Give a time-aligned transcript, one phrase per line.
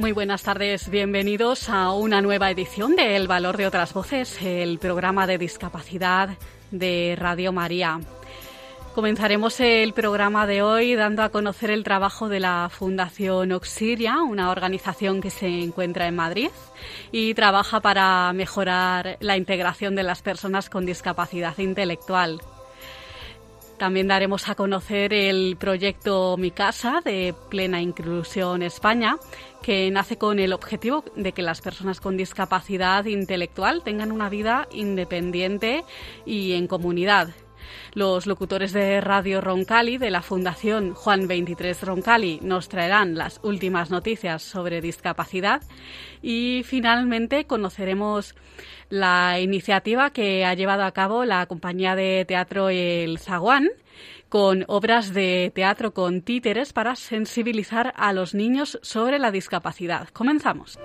[0.00, 4.78] Muy buenas tardes, bienvenidos a una nueva edición de El Valor de otras Voces, el
[4.78, 6.38] programa de discapacidad
[6.70, 8.00] de Radio María.
[8.94, 14.50] Comenzaremos el programa de hoy dando a conocer el trabajo de la Fundación Oxiria, una
[14.50, 16.50] organización que se encuentra en Madrid
[17.12, 22.40] y trabaja para mejorar la integración de las personas con discapacidad intelectual.
[23.80, 29.16] También daremos a conocer el proyecto Mi Casa de Plena Inclusión España,
[29.62, 34.68] que nace con el objetivo de que las personas con discapacidad intelectual tengan una vida
[34.72, 35.84] independiente
[36.24, 37.30] y en comunidad.
[37.94, 43.90] Los locutores de Radio Roncali de la Fundación Juan 23 Roncali nos traerán las últimas
[43.90, 45.62] noticias sobre discapacidad
[46.22, 48.34] y finalmente conoceremos
[48.88, 53.68] la iniciativa que ha llevado a cabo la compañía de teatro El Zaguán
[54.30, 60.08] con obras de teatro con títeres para sensibilizar a los niños sobre la discapacidad.
[60.14, 60.78] Comenzamos.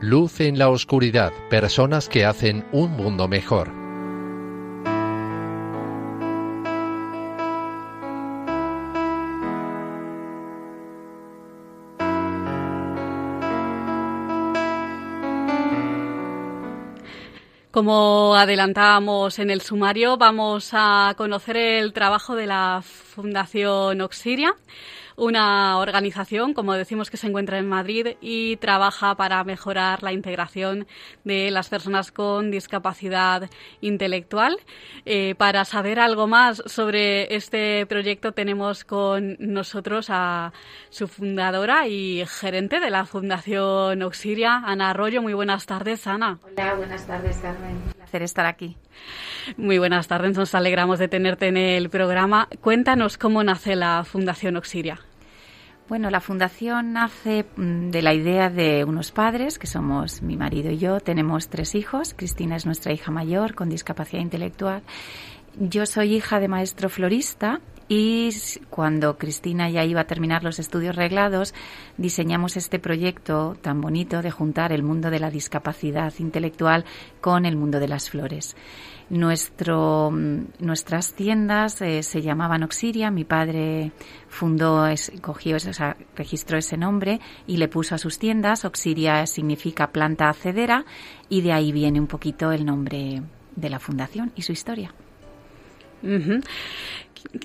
[0.00, 3.85] Luz en la oscuridad, personas que hacen un mundo mejor.
[17.76, 24.54] Como adelantábamos en el sumario, vamos a conocer el trabajo de la Fundación Oxiria
[25.16, 30.86] una organización, como decimos, que se encuentra en Madrid y trabaja para mejorar la integración
[31.24, 33.48] de las personas con discapacidad
[33.80, 34.58] intelectual.
[35.04, 40.52] Eh, para saber algo más sobre este proyecto tenemos con nosotros a
[40.90, 45.22] su fundadora y gerente de la Fundación Oxiria, Ana Arroyo.
[45.22, 46.38] Muy buenas tardes, Ana.
[46.44, 47.76] Hola, buenas tardes, Carmen.
[47.86, 48.76] Un placer estar aquí.
[49.56, 52.48] Muy buenas tardes, nos alegramos de tenerte en el programa.
[52.60, 55.05] Cuéntanos cómo nace la Fundación Oxiria.
[55.88, 60.72] Bueno, la fundación nace mm, de la idea de unos padres, que somos mi marido
[60.72, 60.98] y yo.
[60.98, 62.12] Tenemos tres hijos.
[62.12, 64.82] Cristina es nuestra hija mayor con discapacidad intelectual.
[65.60, 68.30] Yo soy hija de maestro florista y
[68.70, 71.54] cuando Cristina ya iba a terminar los estudios reglados,
[71.96, 76.84] diseñamos este proyecto tan bonito de juntar el mundo de la discapacidad intelectual
[77.20, 78.56] con el mundo de las flores.
[79.08, 83.12] Nuestro, mm, nuestras tiendas eh, se llamaban Oxiria.
[83.12, 83.92] Mi padre
[84.28, 84.84] fundó,
[85.20, 88.64] cogió, o registró ese nombre y le puso a sus tiendas.
[88.64, 90.84] Oxiria significa planta acedera
[91.28, 93.22] y de ahí viene un poquito el nombre
[93.54, 94.92] de la fundación y su historia.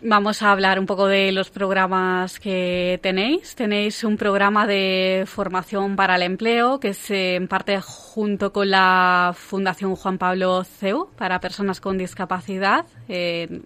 [0.03, 3.55] Vamos a hablar un poco de los programas que tenéis.
[3.55, 9.95] Tenéis un programa de formación para el empleo que se imparte junto con la Fundación
[9.95, 12.85] Juan Pablo CEU para personas con discapacidad,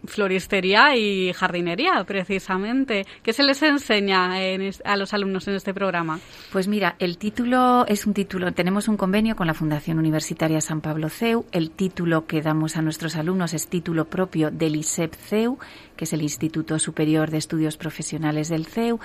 [0.06, 3.06] floristería y jardinería, precisamente.
[3.24, 4.34] ¿Qué se les enseña
[4.84, 6.20] a los alumnos en este programa?
[6.52, 10.82] Pues mira, el título es un título, tenemos un convenio con la Fundación Universitaria San
[10.82, 11.46] Pablo CEU.
[11.52, 15.58] El título que damos a nuestros alumnos es título propio del ISEP CEU
[15.96, 19.00] que es el Instituto Superior de Estudios Profesionales del CEU,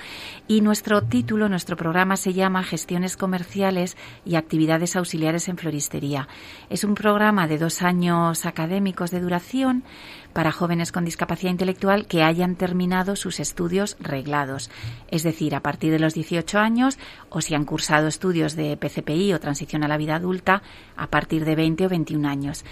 [0.47, 6.27] y nuestro título, nuestro programa se llama Gestiones Comerciales y Actividades Auxiliares en Floristería.
[6.69, 9.83] Es un programa de dos años académicos de duración
[10.33, 14.69] para jóvenes con discapacidad intelectual que hayan terminado sus estudios reglados,
[15.09, 16.97] es decir, a partir de los 18 años
[17.29, 20.61] o si han cursado estudios de PCPI o transición a la vida adulta
[20.95, 22.63] a partir de 20 o 21 años.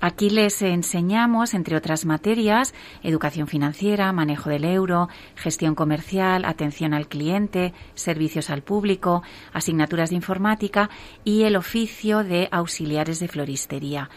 [0.00, 7.08] Aquí les enseñamos, entre otras materias, educación financiera, manejo del euro, gestión comercial, atención al
[7.08, 9.22] cliente, servicios al público,
[9.52, 10.90] asignaturas de informática
[11.24, 14.10] y el oficio de auxiliares de floristería.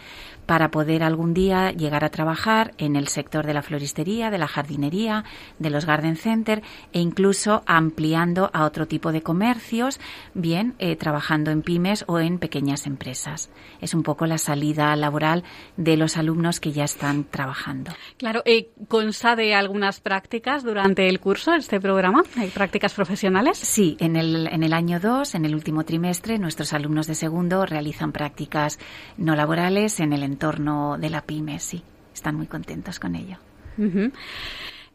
[0.46, 4.48] Para poder algún día llegar a trabajar en el sector de la floristería, de la
[4.48, 5.24] jardinería,
[5.58, 10.00] de los garden center e incluso ampliando a otro tipo de comercios,
[10.34, 13.50] bien eh, trabajando en pymes o en pequeñas empresas.
[13.80, 15.44] Es un poco la salida laboral
[15.76, 17.92] de los alumnos que ya están trabajando.
[18.16, 22.22] Claro, eh, ¿consta de algunas prácticas durante el curso, este programa?
[22.36, 23.58] ¿Hay prácticas profesionales?
[23.58, 27.66] Sí, en el, en el año 2, en el último trimestre, nuestros alumnos de segundo
[27.66, 28.78] realizan prácticas
[29.16, 31.82] no laborales en el entorno de la pyme, sí.
[32.14, 33.38] Están muy contentos con ello.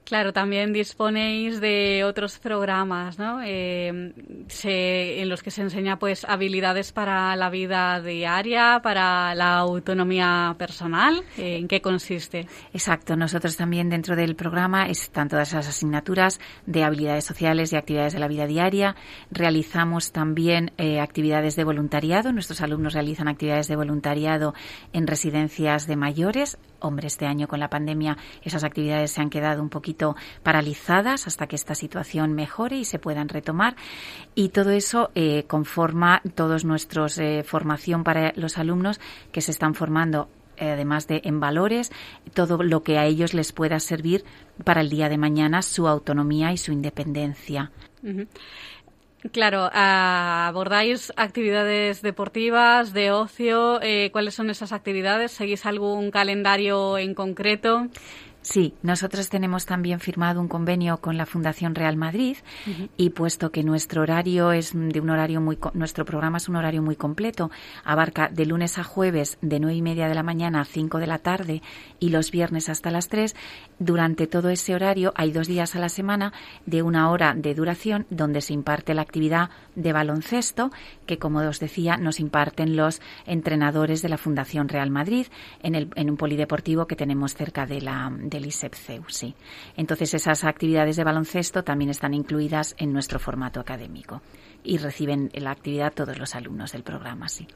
[0.05, 3.41] Claro, también disponéis de otros programas, ¿no?
[3.43, 4.13] Eh,
[4.63, 11.23] en los que se enseña, pues, habilidades para la vida diaria, para la autonomía personal.
[11.39, 12.47] Eh, ¿En qué consiste?
[12.71, 13.15] Exacto.
[13.15, 18.19] Nosotros también dentro del programa están todas las asignaturas de habilidades sociales y actividades de
[18.19, 18.95] la vida diaria.
[19.31, 22.31] Realizamos también eh, actividades de voluntariado.
[22.31, 24.53] Nuestros alumnos realizan actividades de voluntariado
[24.93, 26.59] en residencias de mayores.
[26.85, 31.47] Hombre, este año con la pandemia esas actividades se han quedado un poquito paralizadas hasta
[31.47, 33.75] que esta situación mejore y se puedan retomar.
[34.35, 38.99] Y todo eso eh, conforma todos nuestros eh, formación para los alumnos
[39.31, 41.91] que se están formando eh, además de en valores,
[42.33, 44.23] todo lo que a ellos les pueda servir
[44.63, 47.71] para el día de mañana, su autonomía y su independencia.
[49.31, 53.79] Claro, abordáis actividades deportivas, de ocio.
[54.11, 55.31] ¿Cuáles son esas actividades?
[55.31, 57.87] ¿Seguís algún calendario en concreto?
[58.45, 62.37] Sí, nosotros tenemos también firmado un convenio con la Fundación Real Madrid
[62.95, 66.83] y puesto que nuestro horario es de un horario muy, nuestro programa es un horario
[66.83, 67.49] muy completo,
[67.83, 71.07] abarca de lunes a jueves de nueve y media de la mañana a cinco de
[71.07, 71.63] la tarde
[71.99, 73.35] y los viernes hasta las tres.
[73.79, 76.31] Durante todo ese horario hay dos días a la semana
[76.67, 80.69] de una hora de duración donde se imparte la actividad de baloncesto
[81.07, 85.25] que, como os decía, nos imparten los entrenadores de la Fundación Real Madrid
[85.63, 89.35] en, el, en un polideportivo que tenemos cerca de la del ISEPCEU, sí.
[89.75, 94.21] Entonces esas actividades de baloncesto también están incluidas en nuestro formato académico
[94.63, 97.47] y reciben la actividad todos los alumnos del programa, sí.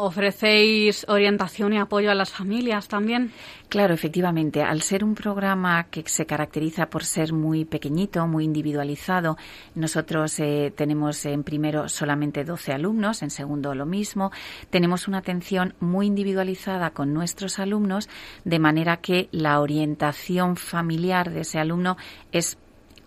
[0.00, 3.32] ¿Ofrecéis orientación y apoyo a las familias también?
[3.68, 4.62] Claro, efectivamente.
[4.62, 9.36] Al ser un programa que se caracteriza por ser muy pequeñito, muy individualizado,
[9.74, 14.30] nosotros eh, tenemos en primero solamente 12 alumnos, en segundo lo mismo.
[14.70, 18.08] Tenemos una atención muy individualizada con nuestros alumnos,
[18.44, 21.96] de manera que la orientación familiar de ese alumno
[22.30, 22.56] es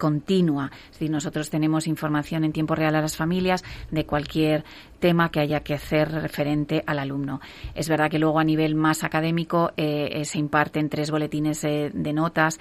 [0.01, 0.71] continua.
[0.85, 4.63] Es decir, nosotros tenemos información en tiempo real a las familias de cualquier
[4.99, 7.39] tema que haya que hacer referente al alumno.
[7.75, 12.13] Es verdad que luego a nivel más académico eh, eh, se imparten tres boletines de
[12.13, 12.59] notas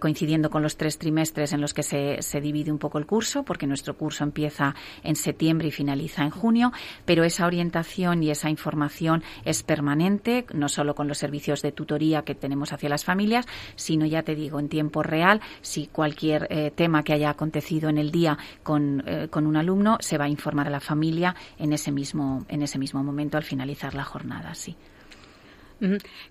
[0.00, 3.42] coincidiendo con los tres trimestres en los que se, se divide un poco el curso,
[3.42, 6.72] porque nuestro curso empieza en septiembre y finaliza en junio,
[7.04, 12.22] pero esa orientación y esa información es permanente, no solo con los servicios de tutoría
[12.22, 13.46] que tenemos hacia las familias,
[13.76, 17.98] sino ya te digo, en tiempo real, si cualquier eh, tema que haya acontecido en
[17.98, 21.72] el día con, eh, con un alumno, se va a informar a la familia en
[21.72, 24.76] ese mismo, en ese mismo momento al finalizar la jornada, sí.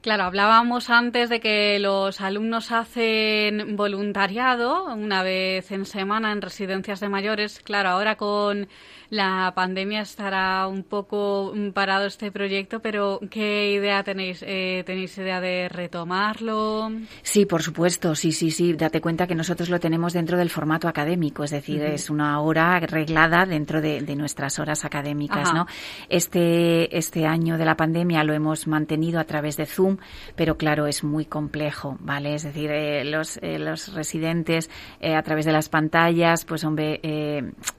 [0.01, 6.99] Claro, hablábamos antes de que los alumnos hacen voluntariado una vez en semana en residencias
[6.99, 7.59] de mayores.
[7.59, 8.67] Claro, ahora con
[9.11, 14.41] la pandemia estará un poco parado este proyecto, pero ¿qué idea tenéis?
[14.47, 16.89] Eh, ¿Tenéis idea de retomarlo?
[17.21, 18.71] Sí, por supuesto, sí, sí, sí.
[18.71, 22.79] Date cuenta que nosotros lo tenemos dentro del formato académico, es decir, es una hora
[22.79, 25.67] reglada dentro de, nuestras horas académicas, ¿no?
[26.07, 29.97] Este, este año de la pandemia lo hemos mantenido a través de Zoom,
[30.35, 32.35] pero claro, es muy complejo, ¿vale?
[32.35, 34.69] Es decir, eh, los, eh, los residentes
[35.01, 36.99] a través de las pantallas, pues hombre,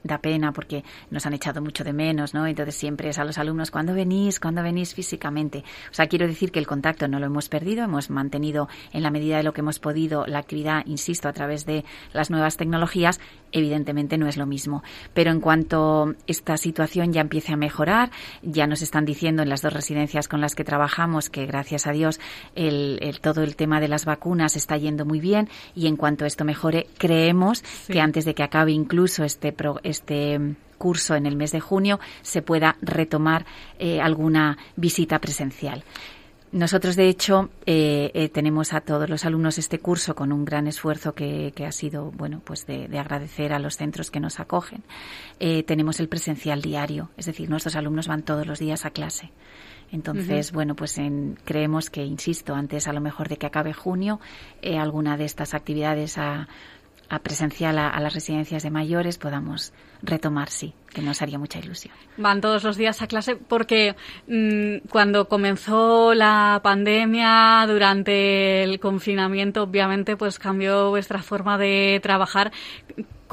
[0.03, 2.45] da pena porque nos han echado mucho de menos, ¿no?
[2.45, 4.39] Entonces siempre es a los alumnos, ¿cuándo venís?
[4.39, 5.63] ¿Cuándo venís físicamente?
[5.91, 9.11] O sea, quiero decir que el contacto no lo hemos perdido, hemos mantenido en la
[9.11, 13.19] medida de lo que hemos podido la actividad, insisto, a través de las nuevas tecnologías,
[13.51, 14.83] evidentemente no es lo mismo.
[15.13, 19.61] Pero en cuanto esta situación ya empiece a mejorar, ya nos están diciendo en las
[19.61, 22.19] dos residencias con las que trabajamos que gracias a Dios
[22.55, 26.45] el, todo el tema de las vacunas está yendo muy bien y en cuanto esto
[26.45, 31.61] mejore, creemos que antes de que acabe incluso este, este curso en el mes de
[31.61, 33.45] junio se pueda retomar
[33.79, 35.83] eh, alguna visita presencial.
[36.53, 40.67] Nosotros, de hecho, eh, eh, tenemos a todos los alumnos este curso con un gran
[40.67, 44.83] esfuerzo que, ha sido, bueno, pues de, agradecer a los centros que nos acogen.
[45.39, 49.31] tenemos el presencial diario, es decir, nuestros alumnos van todos los días a clase.
[49.91, 50.99] Entonces, bueno, pues
[51.43, 54.19] creemos que, insisto, antes a lo mejor de que acabe junio,
[54.61, 56.47] alguna de estas actividades a,
[57.09, 61.93] a presencial a, las residencias de mayores podamos retomar, sí, que nos haría mucha ilusión.
[62.17, 63.95] Van todos los días a clase porque
[64.27, 72.51] mm, cuando comenzó la pandemia, durante el confinamiento, obviamente, pues cambió vuestra forma de trabajar.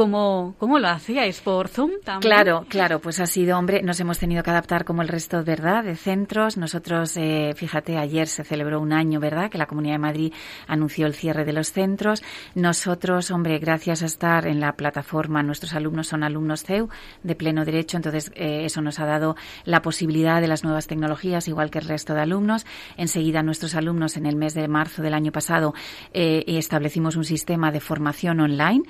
[0.00, 1.42] ¿Cómo, ¿Cómo lo hacíais?
[1.42, 2.32] ¿Por Zoom también?
[2.32, 5.84] Claro, claro, pues ha sido, hombre, nos hemos tenido que adaptar como el resto, ¿verdad?,
[5.84, 6.56] de centros.
[6.56, 10.32] Nosotros, eh, fíjate, ayer se celebró un año, ¿verdad?, que la Comunidad de Madrid
[10.66, 12.22] anunció el cierre de los centros.
[12.54, 16.88] Nosotros, hombre, gracias a estar en la plataforma, nuestros alumnos son alumnos CEU
[17.22, 21.46] de pleno derecho, entonces eh, eso nos ha dado la posibilidad de las nuevas tecnologías,
[21.46, 22.64] igual que el resto de alumnos.
[22.96, 25.74] Enseguida, nuestros alumnos, en el mes de marzo del año pasado,
[26.14, 28.84] eh, establecimos un sistema de formación online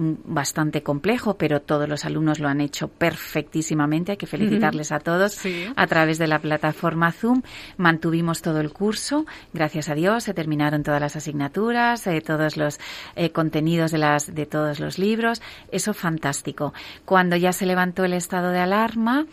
[0.00, 4.12] bastante complejo, pero todos los alumnos lo han hecho perfectísimamente.
[4.12, 5.38] Hay que felicitarles a todos
[5.76, 7.42] a través de la plataforma Zoom.
[7.76, 12.80] Mantuvimos todo el curso, gracias a Dios, se terminaron todas las asignaturas, eh, todos los
[13.14, 15.42] eh, contenidos de, las, de todos los libros.
[15.70, 16.72] Eso fantástico.
[17.04, 19.26] Cuando ya se levantó el estado de alarma,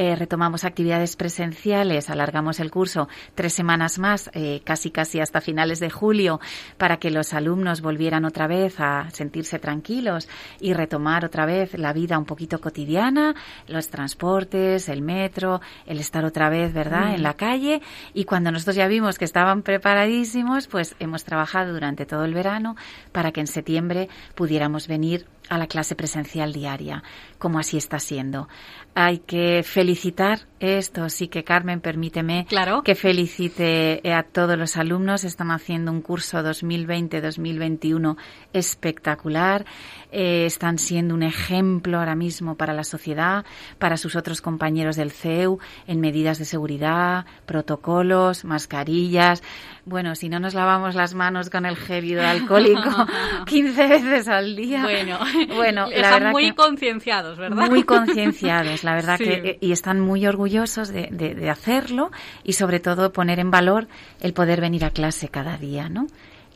[0.00, 5.78] eh, retomamos actividades presenciales, alargamos el curso tres semanas más, eh, casi casi hasta finales
[5.78, 6.40] de julio,
[6.78, 10.26] para que los alumnos volvieran otra vez a sentirse tranquilos
[10.58, 13.34] y retomar otra vez la vida un poquito cotidiana,
[13.68, 17.82] los transportes, el metro, el estar otra vez, ¿verdad?, en la calle.
[18.14, 22.74] Y cuando nosotros ya vimos que estaban preparadísimos, pues hemos trabajado durante todo el verano
[23.12, 27.02] para que en septiembre pudiéramos venir a la clase presencial diaria,
[27.38, 28.48] como así está siendo.
[28.94, 32.82] Hay que felicitar esto, sí que Carmen, permíteme claro.
[32.82, 35.24] que felicite a todos los alumnos.
[35.24, 38.16] Están haciendo un curso 2020-2021
[38.52, 39.64] espectacular.
[40.12, 43.44] Eh, están siendo un ejemplo ahora mismo para la sociedad,
[43.78, 49.42] para sus otros compañeros del CEU, en medidas de seguridad, protocolos, mascarillas.
[49.90, 53.08] Bueno, si no nos lavamos las manos con el gel hidroalcohólico
[53.46, 54.84] 15 veces al día.
[54.84, 55.18] Bueno,
[55.48, 57.68] bueno la están verdad muy concienciados, ¿verdad?
[57.68, 62.12] Muy concienciados, la verdad que y están muy orgullosos de, de, de hacerlo
[62.44, 63.88] y sobre todo poner en valor
[64.20, 66.06] el poder venir a clase cada día, ¿no?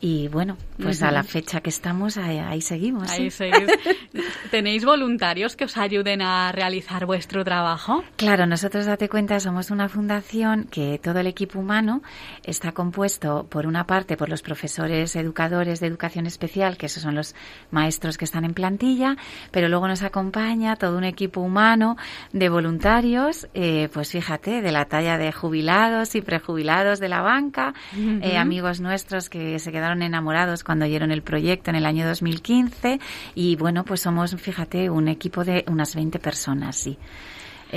[0.07, 3.09] Y bueno, pues a la fecha que estamos, ahí, seguimos.
[3.09, 3.29] Ahí
[4.51, 8.03] ¿Tenéis voluntarios que os ayuden a realizar vuestro trabajo?
[8.15, 12.03] Claro, nosotros, date cuenta, somos una fundación que todo el equipo humano
[12.43, 17.15] está compuesto, por una parte, por los profesores educadores de educación especial, que esos son
[17.15, 17.33] los
[17.71, 19.17] maestros que están en plantilla,
[19.49, 21.97] pero luego nos acompaña todo un equipo humano
[22.31, 27.73] de voluntarios, eh, pues fíjate, de la talla de jubilados y prejubilados de la banca,
[28.21, 32.99] eh, amigos nuestros que se quedan enamorados cuando oyeron el proyecto en el año 2015
[33.35, 36.97] y bueno, pues somos, fíjate, un equipo de unas 20 personas, sí.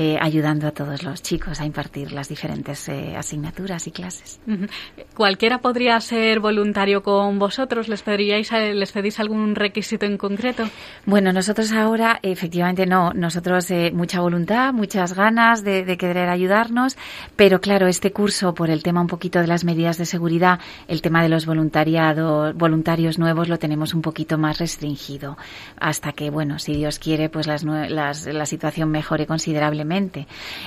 [0.01, 4.39] Eh, ayudando a todos los chicos a impartir las diferentes eh, asignaturas y clases.
[5.17, 7.89] ¿Cualquiera podría ser voluntario con vosotros?
[7.89, 10.69] ¿Les, pediríais, eh, ¿Les pedís algún requisito en concreto?
[11.05, 13.13] Bueno, nosotros ahora efectivamente no.
[13.13, 16.97] Nosotros mucha voluntad, muchas ganas de, de, querer ayudarnos,
[17.35, 21.03] pero claro, este curso, por el tema un poquito de las medidas de seguridad, el
[21.03, 25.37] tema de los voluntariados, voluntarios nuevos lo tenemos un poquito más restringido.
[25.77, 29.88] Hasta que, bueno, si Dios quiere, pues las, las, la situación mejore considerablemente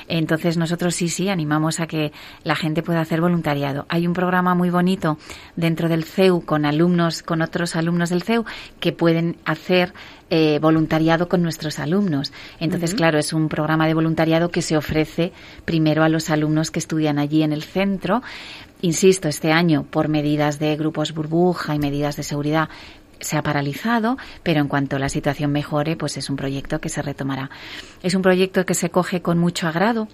[0.07, 2.11] entonces nosotros sí, sí, animamos a que
[2.43, 3.85] la gente pueda hacer voluntariado.
[3.89, 5.17] Hay un programa muy bonito
[5.55, 8.45] dentro del CEU con alumnos, con otros alumnos del CEU
[8.79, 9.93] que pueden hacer
[10.33, 12.31] eh, voluntariado con nuestros alumnos.
[12.59, 15.33] Entonces, claro, es un programa de voluntariado que se ofrece
[15.65, 18.21] primero a los alumnos que estudian allí en el centro.
[18.79, 22.69] Insisto, este año, por medidas de grupos burbuja y medidas de seguridad,
[23.21, 27.01] se ha paralizado, pero en cuanto la situación mejore, pues es un proyecto que se
[27.01, 27.49] retomará.
[28.03, 30.07] Es un proyecto que se coge con mucho agrado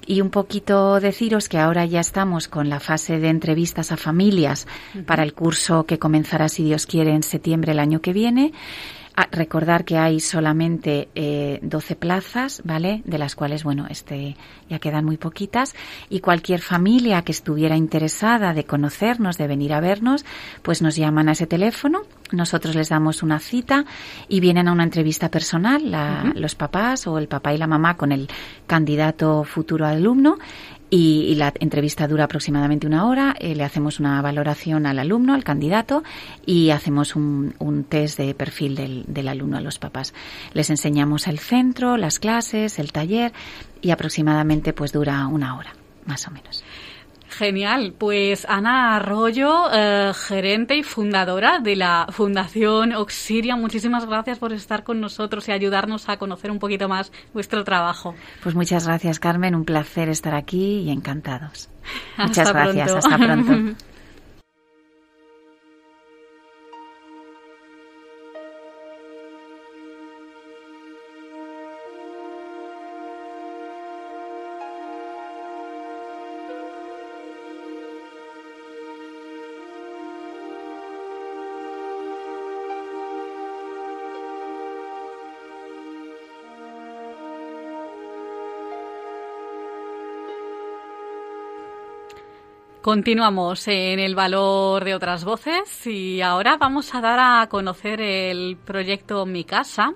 [0.06, 4.68] y un poquito deciros que ahora ya estamos con la fase de entrevistas a familias
[5.06, 8.54] para el curso que comenzará si Dios quiere en septiembre el año que viene.
[9.16, 13.02] Ah, recordar que hay solamente eh, 12 plazas, ¿vale?
[13.04, 14.38] De las cuales, bueno, este
[14.70, 15.76] ya quedan muy poquitas.
[16.10, 20.24] Y cualquier familia que estuviera interesada de conocernos, de venir a vernos,
[20.62, 22.04] pues nos llaman a ese teléfono.
[22.32, 23.84] Nosotros les damos una cita
[24.30, 27.98] y vienen a una entrevista personal, la, los papás o el papá y la mamá
[27.98, 28.30] con el
[28.66, 30.38] candidato futuro alumno
[30.94, 33.34] y, la entrevista dura aproximadamente una hora.
[33.40, 36.04] Eh, le hacemos una valoración al alumno, al candidato,
[36.46, 40.14] y hacemos un, un test de perfil del, del, alumno a los papás.
[40.54, 43.32] Les enseñamos el centro, las clases, el taller,
[43.82, 45.74] y aproximadamente pues dura una hora,
[46.06, 46.64] más o menos.
[47.42, 47.96] Genial.
[47.98, 54.84] Pues Ana Arroyo, eh, gerente y fundadora de la Fundación Oxiria, muchísimas gracias por estar
[54.84, 58.14] con nosotros y ayudarnos a conocer un poquito más vuestro trabajo.
[58.44, 59.56] Pues muchas gracias, Carmen.
[59.56, 61.72] Un placer estar aquí y encantados.
[62.20, 62.92] muchas gracias.
[62.92, 63.76] Hasta pronto.
[92.82, 98.58] Continuamos en el valor de otras voces y ahora vamos a dar a conocer el
[98.58, 99.94] proyecto Mi Casa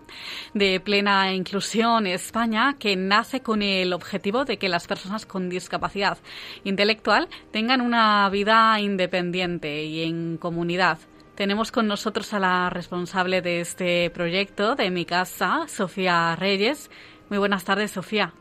[0.53, 6.19] de Plena Inclusión España que nace con el objetivo de que las personas con discapacidad
[6.63, 10.99] intelectual tengan una vida independiente y en comunidad.
[11.33, 16.91] Tenemos con nosotros a la responsable de este proyecto de Mi Casa, Sofía Reyes.
[17.31, 18.31] Muy buenas tardes, Sofía.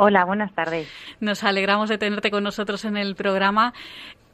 [0.00, 0.88] Hola, buenas tardes.
[1.18, 3.74] Nos alegramos de tenerte con nosotros en el programa.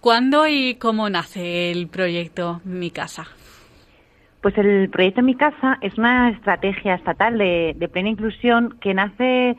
[0.03, 3.29] ¿Cuándo y cómo nace el proyecto Mi Casa?
[4.43, 9.57] Pues el proyecto Mi Casa es una estrategia estatal de, plena inclusión que nace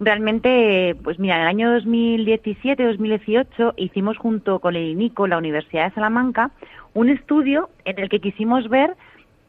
[0.00, 5.94] realmente, pues mira, en el año 2017-2018 hicimos junto con el INICO, la Universidad de
[5.94, 6.52] Salamanca,
[6.94, 8.96] un estudio en el que quisimos ver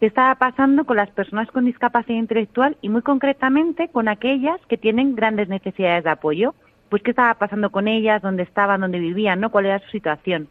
[0.03, 4.77] qué estaba pasando con las personas con discapacidad intelectual y muy concretamente con aquellas que
[4.77, 6.55] tienen grandes necesidades de apoyo.
[6.89, 9.50] Pues qué estaba pasando con ellas, dónde estaban, dónde vivían, ¿no?
[9.50, 10.50] ¿Cuál era su situación?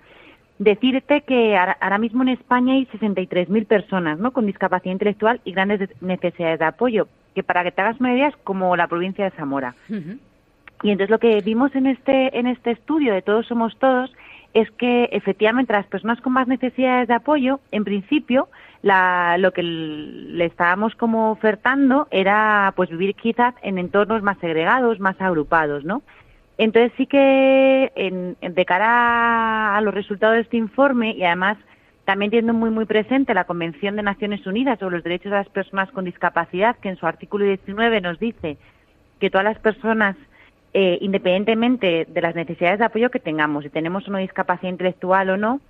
[0.59, 4.31] Decirte que ahora mismo en España hay 63.000 personas, ¿no?
[4.31, 8.29] Con discapacidad intelectual y grandes necesidades de apoyo, que para que te hagas una idea
[8.29, 9.75] es como la provincia de Zamora.
[10.83, 14.11] Y entonces lo que vimos en este en este estudio de Todos somos todos
[14.55, 18.49] es que efectivamente las personas con más necesidades de apoyo, en principio,
[18.83, 24.99] la, lo que le estábamos como ofertando era pues vivir quizás en entornos más segregados,
[24.99, 26.03] más agrupados, ¿no?
[26.59, 31.59] Entonces sí que en, de cara a los resultados de este informe y además
[32.05, 35.49] también teniendo muy muy presente la Convención de Naciones Unidas sobre los Derechos de las
[35.49, 38.59] Personas con Discapacidad, que en su artículo 19 nos dice
[39.21, 40.17] que todas las personas,
[40.75, 45.37] eh, independientemente de las necesidades de apoyo que tengamos, si tenemos una discapacidad intelectual o
[45.37, 45.61] no,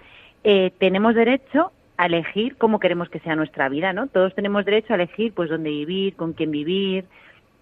[0.44, 4.06] eh, tenemos derecho a elegir cómo queremos que sea nuestra vida, ¿no?
[4.08, 7.04] Todos tenemos derecho a elegir, pues, dónde vivir, con quién vivir,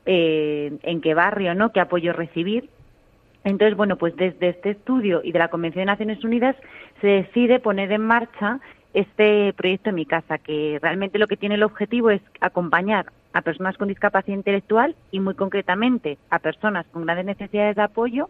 [0.06, 1.72] eh, en qué barrio, ¿no?
[1.72, 2.68] Qué apoyo recibir.
[3.44, 6.56] Entonces, bueno, pues desde este estudio y de la Convención de Naciones Unidas
[7.00, 8.60] se decide poner en marcha
[8.92, 13.42] este proyecto en mi casa, que realmente lo que tiene el objetivo es acompañar a
[13.42, 18.28] personas con discapacidad intelectual y muy concretamente a personas con grandes necesidades de apoyo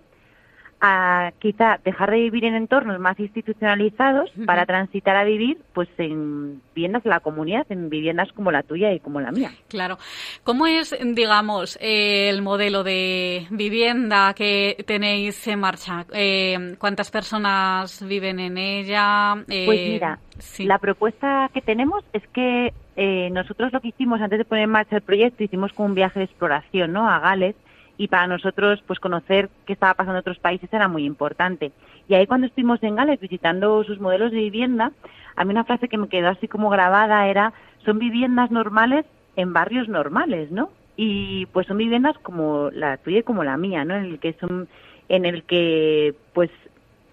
[0.81, 6.63] a quizá dejar de vivir en entornos más institucionalizados para transitar a vivir pues en
[6.75, 9.51] viviendas de la comunidad, en viviendas como la tuya y como la mía.
[9.69, 9.99] Claro.
[10.43, 16.07] ¿Cómo es, digamos, el modelo de vivienda que tenéis en marcha?
[16.13, 19.35] Eh, ¿Cuántas personas viven en ella?
[19.49, 20.19] Eh, pues mira,
[20.61, 24.71] la propuesta que tenemos es que eh, nosotros lo que hicimos antes de poner en
[24.71, 27.09] marcha el proyecto, hicimos como un viaje de exploración ¿no?
[27.09, 27.55] a Gales,
[28.01, 31.71] y para nosotros pues conocer qué estaba pasando en otros países era muy importante.
[32.09, 34.93] Y ahí cuando estuvimos en Gales visitando sus modelos de vivienda,
[35.37, 37.53] a mí una frase que me quedó así como grabada era,
[37.85, 39.05] son viviendas normales
[39.37, 40.71] en barrios normales, ¿no?
[40.97, 43.95] Y pues son viviendas como la tuya y como la mía, ¿no?
[43.95, 44.67] En el que son,
[45.11, 46.51] en el que pues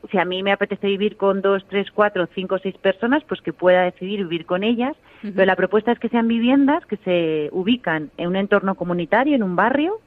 [0.09, 3.51] si a mí me apetece vivir con dos, tres, cuatro, cinco, seis personas, pues que
[3.51, 4.95] pueda decidir vivir con ellas.
[5.21, 9.43] Pero la propuesta es que sean viviendas que se ubican en un entorno comunitario, en
[9.43, 9.99] un barrio,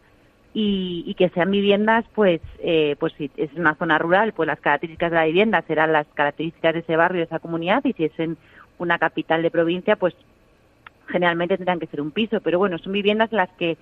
[0.52, 5.10] y, que sean viviendas, pues, eh, pues si es una zona rural, pues las características
[5.10, 8.18] de la vivienda serán las características de ese barrio, de esa comunidad, y si es
[8.18, 8.36] en
[8.78, 10.14] una capital de provincia, pues
[11.06, 13.76] generalmente tendrán que ser un piso, pero bueno, son viviendas en las que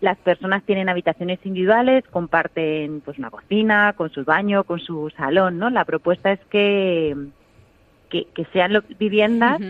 [0.00, 5.58] las personas tienen habitaciones individuales, comparten pues una cocina, con su baño, con su salón,
[5.58, 5.70] ¿no?
[5.70, 7.16] La propuesta es que,
[8.10, 9.60] que, sean viviendas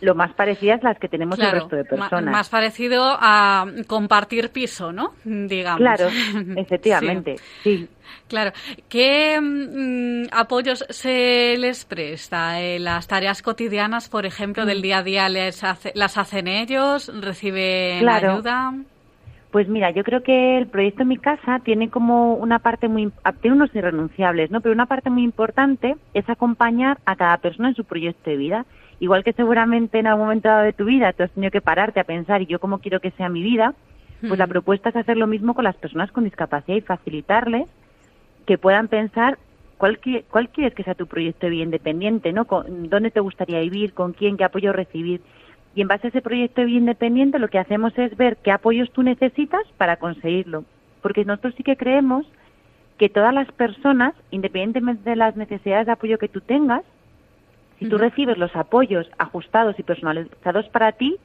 [0.00, 2.32] lo más parecidas las que tenemos el resto de personas.
[2.32, 5.14] Más parecido a compartir piso, ¿no?
[5.24, 5.80] Digamos.
[5.80, 6.08] Claro,
[6.56, 7.88] efectivamente, sí.
[8.26, 8.52] Claro.
[8.88, 12.58] ¿Qué mm, apoyos se les presta?
[12.78, 14.82] las tareas cotidianas, por ejemplo, del mm.
[14.82, 15.62] día a día, les
[15.94, 17.10] ¿las hacen ellos?
[17.20, 18.74] ¿Reciben ayuda?
[19.50, 23.56] Pues mira, yo creo que el proyecto Mi Casa tiene como una parte muy, tiene
[23.56, 24.60] unos irrenunciables, ¿no?
[24.60, 28.66] Pero una parte muy importante es acompañar a cada persona en su proyecto de vida.
[29.00, 32.04] Igual que seguramente en algún momento de tu vida tú has tenido que pararte a
[32.04, 33.74] pensar, ¿y yo cómo quiero que sea mi vida?
[34.20, 37.68] Pues la propuesta es hacer lo mismo con las personas con discapacidad y facilitarles
[38.46, 39.38] que puedan pensar
[39.78, 42.46] cuál, cuál quieres que sea tu proyecto de vida independiente, ¿no?
[42.68, 43.94] ¿Dónde te gustaría vivir?
[43.94, 44.36] ¿Con quién?
[44.36, 45.22] ¿Qué apoyo recibir?
[45.78, 48.50] Y en base a ese proyecto de vida independiente lo que hacemos es ver qué
[48.50, 50.64] apoyos tú necesitas para conseguirlo.
[51.02, 52.26] Porque nosotros sí que creemos
[52.98, 56.82] que todas las personas, independientemente de las necesidades de apoyo que tú tengas,
[57.78, 61.16] si tú recibes los apoyos ajustados y personalizados para ti,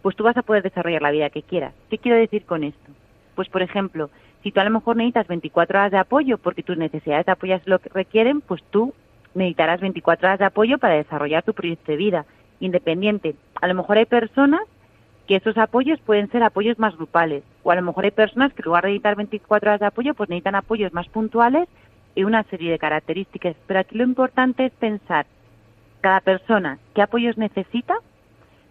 [0.00, 1.74] pues tú vas a poder desarrollar la vida que quieras.
[1.90, 2.92] ¿Qué quiero decir con esto?
[3.34, 4.08] Pues, por ejemplo,
[4.42, 7.56] si tú a lo mejor necesitas 24 horas de apoyo porque tus necesidades de apoyo
[7.56, 8.94] es lo que requieren, pues tú
[9.34, 12.24] necesitarás 24 horas de apoyo para desarrollar tu proyecto de vida
[12.60, 13.34] independiente.
[13.60, 14.60] A lo mejor hay personas
[15.26, 18.62] que esos apoyos pueden ser apoyos más grupales, o a lo mejor hay personas que
[18.62, 21.68] en lugar de necesitar 24 horas de apoyo, pues necesitan apoyos más puntuales
[22.14, 23.56] y una serie de características.
[23.66, 25.26] Pero aquí lo importante es pensar
[26.00, 27.94] cada persona qué apoyos necesita,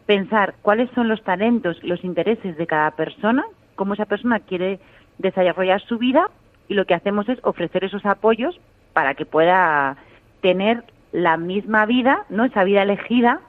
[0.06, 4.80] pensar cuáles son los talentos, los intereses de cada persona, cómo esa persona quiere
[5.17, 6.30] desarrollar su vida
[6.67, 8.60] y lo que hacemos es ofrecer esos apoyos
[8.93, 9.97] para que pueda
[10.41, 12.45] tener la misma vida, ¿no?
[12.45, 13.41] Esa vida elegida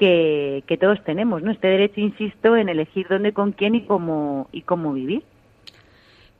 [0.00, 1.52] que, todos tenemos, ¿no?
[1.52, 5.22] Este derecho, insisto, en elegir dónde, con quién y cómo, y cómo vivir.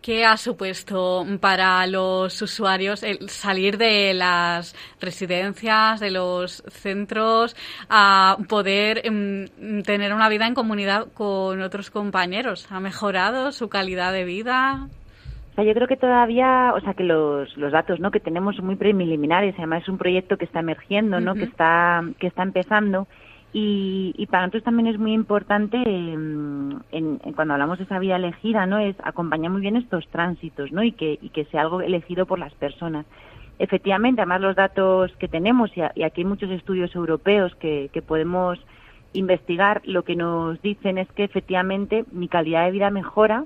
[0.00, 7.54] ¿Qué ha supuesto para los usuarios el salir de las residencias, de los centros,
[7.90, 9.46] a poder em,
[9.82, 12.66] tener una vida en comunidad con otros compañeros?
[12.72, 14.88] ¿Ha mejorado su calidad de vida?
[15.52, 18.10] O sea, yo creo que todavía, o sea, que los, los datos, ¿no?
[18.10, 19.54] Que tenemos son muy preliminares.
[19.58, 21.34] Además es un proyecto que está emergiendo, ¿no?
[21.34, 23.06] Que está que está empezando
[23.52, 28.64] y, para nosotros también es muy importante, em, en, cuando hablamos de esa vida elegida,
[28.66, 28.78] ¿no?
[28.78, 30.84] Es acompañar muy bien estos tránsitos, ¿no?
[30.84, 33.06] Y que, y que sea algo elegido por las personas.
[33.58, 38.58] Efectivamente, además los datos que tenemos, y, aquí hay muchos estudios europeos que, que podemos
[39.12, 43.44] investigar, lo que nos dicen es que efectivamente mi calidad de vida mejora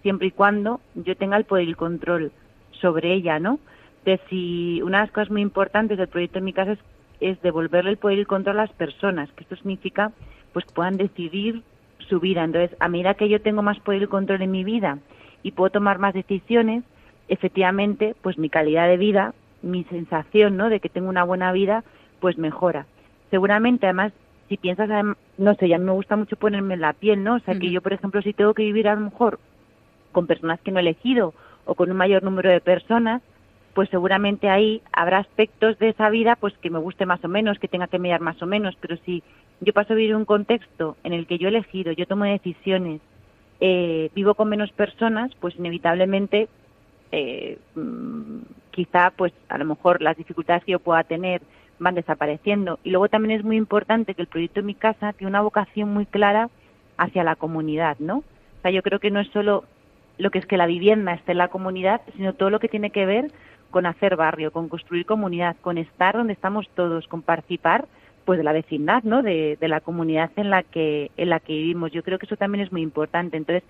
[0.00, 2.32] siempre y cuando yo tenga el poder y el control
[2.80, 3.60] sobre ella, ¿no?
[4.06, 6.78] De si una de las cosas muy importantes del proyecto en mi casa es
[7.22, 10.12] es devolverle el poder y el control a las personas, que esto significa
[10.52, 11.62] pues que puedan decidir
[12.08, 12.44] su vida.
[12.44, 14.98] Entonces, a medida que yo tengo más poder y control en mi vida
[15.42, 16.84] y puedo tomar más decisiones,
[17.28, 20.68] efectivamente, pues mi calidad de vida, mi sensación, ¿no?
[20.68, 21.84] de que tengo una buena vida,
[22.20, 22.86] pues mejora.
[23.30, 24.12] Seguramente, además,
[24.48, 24.90] si piensas,
[25.38, 27.36] no sé, ya me gusta mucho ponerme en la piel, ¿no?
[27.36, 29.38] O sea, que yo, por ejemplo, si tengo que vivir a lo mejor
[30.12, 31.32] con personas que no he elegido
[31.64, 33.22] o con un mayor número de personas,
[33.74, 37.58] pues seguramente ahí habrá aspectos de esa vida pues que me guste más o menos,
[37.58, 39.22] que tenga que mirar más o menos, pero si
[39.60, 43.00] yo paso a vivir un contexto en el que yo he elegido, yo tomo decisiones,
[43.60, 46.48] eh, vivo con menos personas, pues inevitablemente
[47.12, 48.40] eh, mm,
[48.72, 51.42] quizá pues a lo mejor las dificultades que yo pueda tener
[51.78, 52.78] van desapareciendo.
[52.84, 55.92] Y luego también es muy importante que el proyecto de mi casa tiene una vocación
[55.92, 56.48] muy clara
[56.96, 58.18] hacia la comunidad, ¿no?
[58.18, 59.64] O sea, yo creo que no es solo
[60.18, 62.90] lo que es que la vivienda esté en la comunidad, sino todo lo que tiene
[62.90, 63.30] que ver
[63.72, 67.86] con hacer barrio, con construir comunidad, con estar donde estamos todos, con participar
[68.24, 69.22] pues de la vecindad, ¿no?
[69.22, 71.90] De, la comunidad en la que en la que vivimos.
[71.90, 73.36] Yo creo que eso también es muy importante.
[73.36, 73.64] Entonces,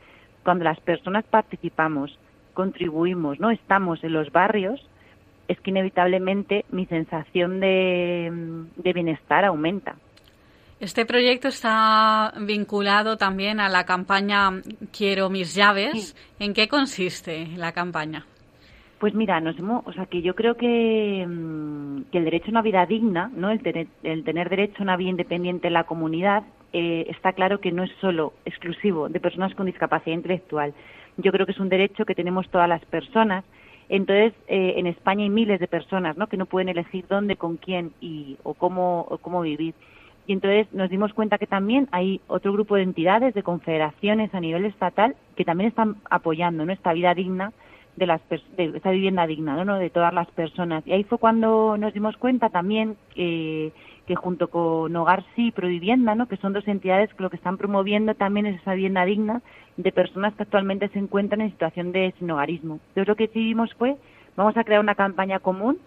[0.44, 2.18] cuando las personas participamos,
[2.52, 3.50] contribuimos, ¿no?
[3.50, 4.86] Estamos en los barrios,
[5.48, 8.30] es que inevitablemente mi sensación de,
[8.76, 9.96] bienestar aumenta.
[10.80, 14.50] Este proyecto está vinculado también a la campaña
[14.90, 16.16] Quiero mis llaves.
[16.40, 18.26] ¿En qué consiste la campaña?
[19.02, 22.50] Pues mira, nos hemos, o sea, que yo creo que, mm, que el derecho a
[22.50, 23.50] una vida digna, ¿no?
[23.50, 27.72] El, el, tener derecho a una vida independiente en la comunidad, eh, está claro que
[27.72, 30.72] no es solo exclusivo de personas con discapacidad intelectual.
[31.16, 33.42] Yo creo que es un derecho que tenemos todas las personas.
[33.88, 36.28] Entonces, eh, en España hay miles de personas, ¿no?
[36.28, 39.74] Que no pueden elegir dónde, con quién y o cómo o cómo vivir.
[40.28, 44.38] Y entonces nos dimos cuenta que también hay otro grupo de entidades, de confederaciones a
[44.38, 46.72] nivel estatal, que también están apoyando ¿no?
[46.72, 47.52] esta vida digna
[47.96, 49.78] de, las, de esa vivienda digna, ¿no?
[49.78, 50.86] de todas las personas.
[50.86, 53.72] Y ahí fue cuando nos dimos cuenta también que
[54.14, 56.28] junto con Hogar Sí y Provivienda, ¿no?
[56.28, 59.40] que son dos entidades que lo que están promoviendo también es esa vivienda digna
[59.76, 62.74] de personas que actualmente se encuentran en situación de sin hogarismo.
[62.88, 63.96] Entonces lo que decidimos fue,
[64.36, 65.78] vamos a crear una campaña común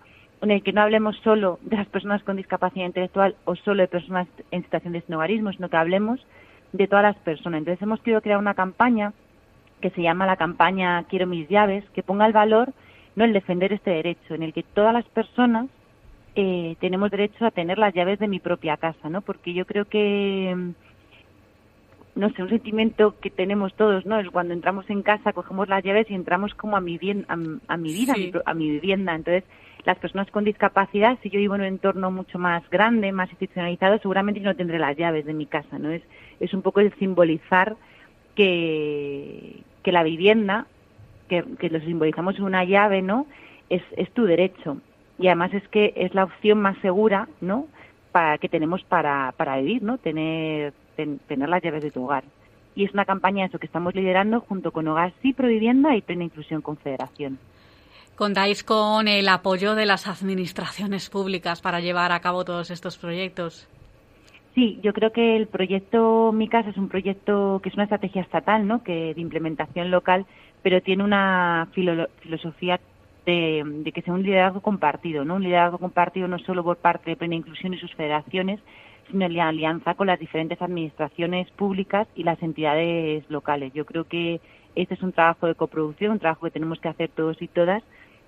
[0.41, 3.87] en el que no hablemos solo de las personas con discapacidad intelectual o solo de
[3.87, 6.25] personas en situación de sinogarismo, sino que hablemos
[6.73, 7.59] de todas las personas.
[7.59, 9.13] Entonces hemos querido crear una campaña
[9.85, 12.73] que se llama la campaña Quiero mis llaves, que ponga el valor
[13.15, 15.67] no el defender este derecho, en el que todas las personas
[16.35, 19.21] eh, tenemos derecho a tener las llaves de mi propia casa, ¿no?
[19.21, 24.19] Porque yo creo que mm, no sé, un sentimiento que tenemos todos, ¿no?
[24.19, 27.35] Es cuando entramos en casa, cogemos las llaves y entramos como a mi bien, a,
[27.35, 29.13] mi vida, a, mi, vivienda.
[29.13, 29.43] Entonces,
[29.85, 33.99] las personas con discapacidad, si yo vivo en un entorno mucho más grande, más institucionalizado,
[33.99, 35.91] seguramente no tendré las llaves de mi casa, ¿no?
[35.91, 36.01] Es,
[36.39, 37.75] es un poco el simbolizar
[38.35, 40.65] que, que la vivienda,
[41.29, 43.27] que, que lo simbolizamos una llave, ¿no?
[43.69, 44.77] Es, es tu derecho.
[45.19, 47.67] Y además es que es la opción más segura, ¿no?
[48.11, 49.99] Para, que tenemos para, para vivir, ¿no?
[49.99, 52.23] Tener, tener las llaves de tu hogar.
[52.75, 56.23] Y es una campaña eso que estamos liderando junto con Hogar Sí Provivienda y Plena
[56.23, 57.37] Inclusión Confederación.
[58.15, 63.67] ¿Contáis con el apoyo de las administraciones públicas para llevar a cabo todos estos proyectos?
[64.55, 68.21] Sí, yo creo que el proyecto Mi Casa es un proyecto que es una estrategia
[68.21, 68.83] estatal, ¿no?
[68.83, 70.25] Que de implementación local,
[70.63, 72.79] pero tiene una filosofía
[73.25, 75.35] de, que sea un liderazgo compartido, ¿no?
[75.35, 78.61] Un liderazgo compartido no solo por parte de Plena Inclusión y sus federaciones,
[79.11, 83.73] sino en alianza con las diferentes administraciones públicas y las entidades locales.
[83.73, 84.39] Yo creo que
[84.75, 87.83] este es un trabajo de coproducción, un trabajo que tenemos que hacer todos y todas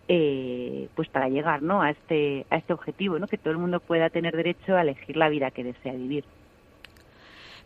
[0.07, 1.81] eh, pues para llegar ¿no?
[1.81, 3.27] a, este, a este objetivo, ¿no?
[3.27, 6.23] que todo el mundo pueda tener derecho a elegir la vida que desea vivir.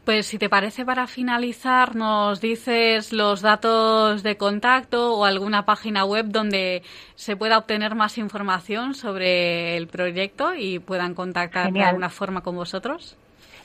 [0.05, 6.05] Pues si te parece para finalizar, nos dices los datos de contacto o alguna página
[6.05, 6.81] web donde
[7.13, 12.55] se pueda obtener más información sobre el proyecto y puedan contactar de alguna forma con
[12.55, 13.15] vosotros.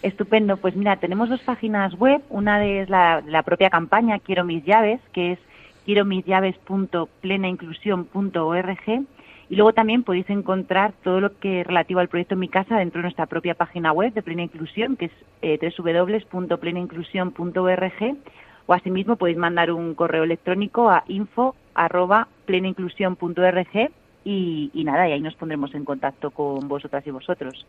[0.03, 4.63] Estupendo, pues mira, tenemos dos páginas web, una es la, la propia campaña Quiero mis
[4.63, 5.39] llaves, que es
[5.87, 9.07] quiero mis llaves.plenainclusión.org
[9.49, 12.99] y luego también podéis encontrar todo lo que es relativo al proyecto Mi Casa dentro
[12.99, 18.17] de nuestra propia página web de Plena Inclusión, que es eh, www.plenainclusión.org
[18.67, 23.91] o asimismo podéis mandar un correo electrónico a info@plenainclusión.org
[24.25, 27.65] y, y nada, y ahí nos pondremos en contacto con vosotras y vosotros.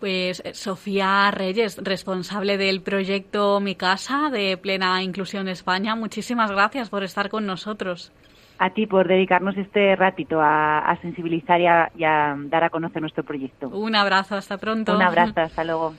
[0.00, 6.90] Pues eh, Sofía Reyes, responsable del proyecto Mi Casa de Plena Inclusión España, muchísimas gracias
[6.90, 8.12] por estar con nosotros.
[8.58, 13.68] A ti por dedicarnos este ratito a, sensibilizar y a dar a conocer nuestro proyecto.
[13.68, 14.94] Un abrazo, hasta pronto.
[14.94, 15.94] Un abrazo, hasta luego.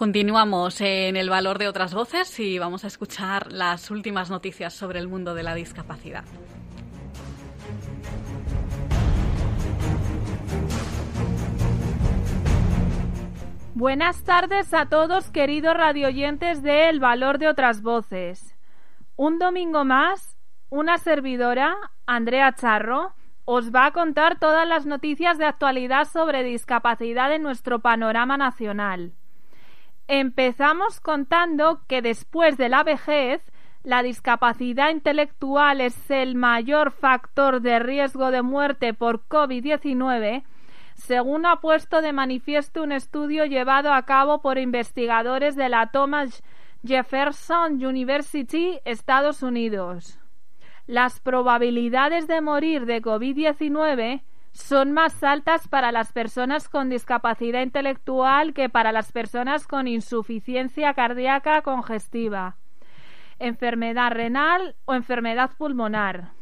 [0.00, 4.98] Continuamos en el valor de otras voces y vamos a escuchar las últimas noticias sobre
[4.98, 6.24] el mundo de la discapacidad.
[13.74, 18.56] Buenas tardes a todos queridos radioyentes de El Valor de otras Voces.
[19.16, 20.38] Un domingo más,
[20.70, 23.12] una servidora, Andrea Charro,
[23.44, 29.12] os va a contar todas las noticias de actualidad sobre discapacidad en nuestro panorama nacional.
[30.12, 33.40] Empezamos contando que después de la vejez,
[33.84, 40.42] la discapacidad intelectual es el mayor factor de riesgo de muerte por COVID-19,
[40.96, 46.42] según ha puesto de manifiesto un estudio llevado a cabo por investigadores de la Thomas
[46.84, 50.18] Jefferson University, Estados Unidos.
[50.88, 58.52] Las probabilidades de morir de COVID-19 son más altas para las personas con discapacidad intelectual
[58.52, 62.56] que para las personas con insuficiencia cardíaca congestiva,
[63.38, 66.32] enfermedad renal o enfermedad pulmonar.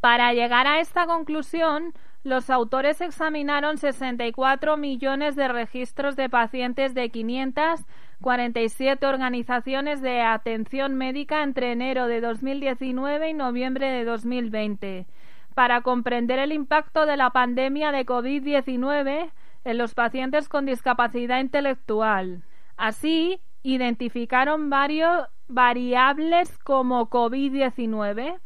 [0.00, 7.10] Para llegar a esta conclusión, los autores examinaron 64 millones de registros de pacientes de
[7.10, 15.06] 547 organizaciones de atención médica entre enero de 2019 y noviembre de 2020
[15.52, 19.30] para comprender el impacto de la pandemia de COVID-19
[19.64, 22.42] en los pacientes con discapacidad intelectual.
[22.76, 28.40] Así, identificaron varios variables como COVID-19,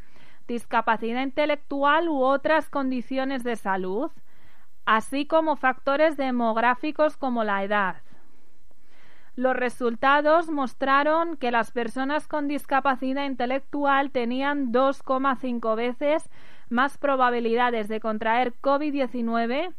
[0.46, 4.10] discapacidad intelectual u otras condiciones de salud,
[4.84, 7.96] así como factores demográficos como la edad.
[9.36, 16.30] Los resultados mostraron que las personas con discapacidad intelectual tenían 2,5 veces
[16.68, 19.74] más probabilidades de contraer COVID-19,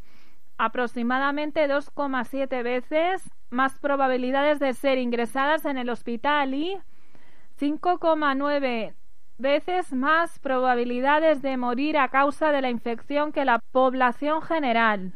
[0.57, 6.77] aproximadamente 2,7 veces más probabilidades de ser ingresadas en el hospital y
[7.59, 8.93] 5,9
[9.37, 15.13] veces más probabilidades de morir a causa de la infección que la población general.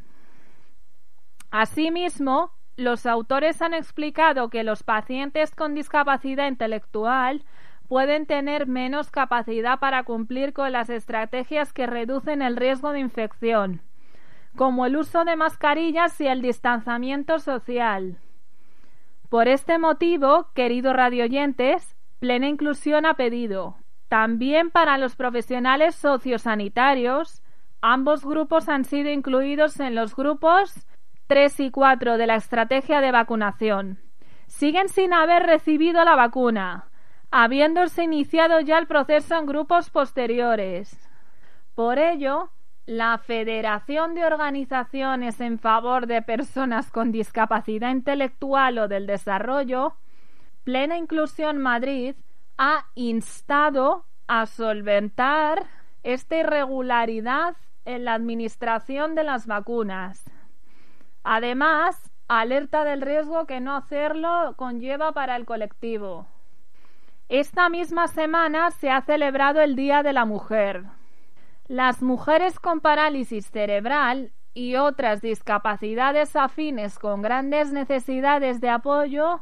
[1.50, 7.44] Asimismo, los autores han explicado que los pacientes con discapacidad intelectual
[7.92, 13.82] pueden tener menos capacidad para cumplir con las estrategias que reducen el riesgo de infección,
[14.56, 18.18] como el uso de mascarillas y el distanciamiento social.
[19.28, 23.76] Por este motivo, queridos radioyentes, Plena Inclusión ha pedido,
[24.08, 27.44] también para los profesionales sociosanitarios,
[27.82, 30.88] ambos grupos han sido incluidos en los grupos
[31.28, 34.00] 3 y 4 de la estrategia de vacunación.
[34.48, 36.86] Siguen sin haber recibido la vacuna,
[37.32, 41.10] habiéndose iniciado ya el proceso en grupos posteriores.
[41.76, 42.50] Por ello,
[42.86, 49.96] la Federación de Organizaciones en favor de personas con discapacidad intelectual o del desarrollo,
[50.66, 52.16] Plena Inclusión Madrid,
[52.58, 55.66] ha instado a solventar
[56.04, 60.24] esta irregularidad en la administración de las vacunas.
[61.24, 66.28] Además, alerta del riesgo que no hacerlo conlleva para el colectivo.
[67.32, 70.84] Esta misma semana se ha celebrado el Día de la Mujer.
[71.70, 79.42] Las mujeres con parálisis cerebral y otras discapacidades afines con grandes necesidades de apoyo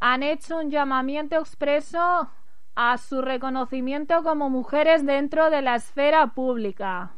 [0.00, 2.28] han hecho un llamamiento expreso
[2.74, 7.12] a su reconocimiento como mujeres dentro de la esfera pública.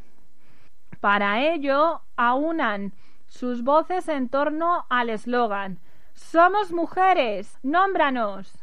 [1.01, 2.93] Para ello, aunan
[3.29, 5.79] sus voces en torno al eslogan
[6.13, 8.62] Somos mujeres, nómbranos.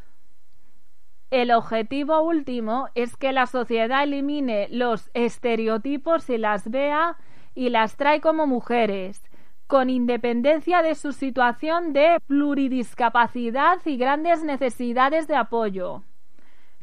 [1.32, 7.18] El objetivo último es que la sociedad elimine los estereotipos y las vea
[7.54, 9.24] y las trae como mujeres,
[9.68, 16.04] con independencia de su situación de pluridiscapacidad y grandes necesidades de apoyo.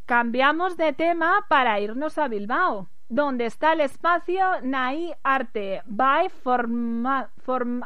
[0.05, 7.07] Cambiamos de tema para irnos a Bilbao donde está el espacio Nai Arte, by Form,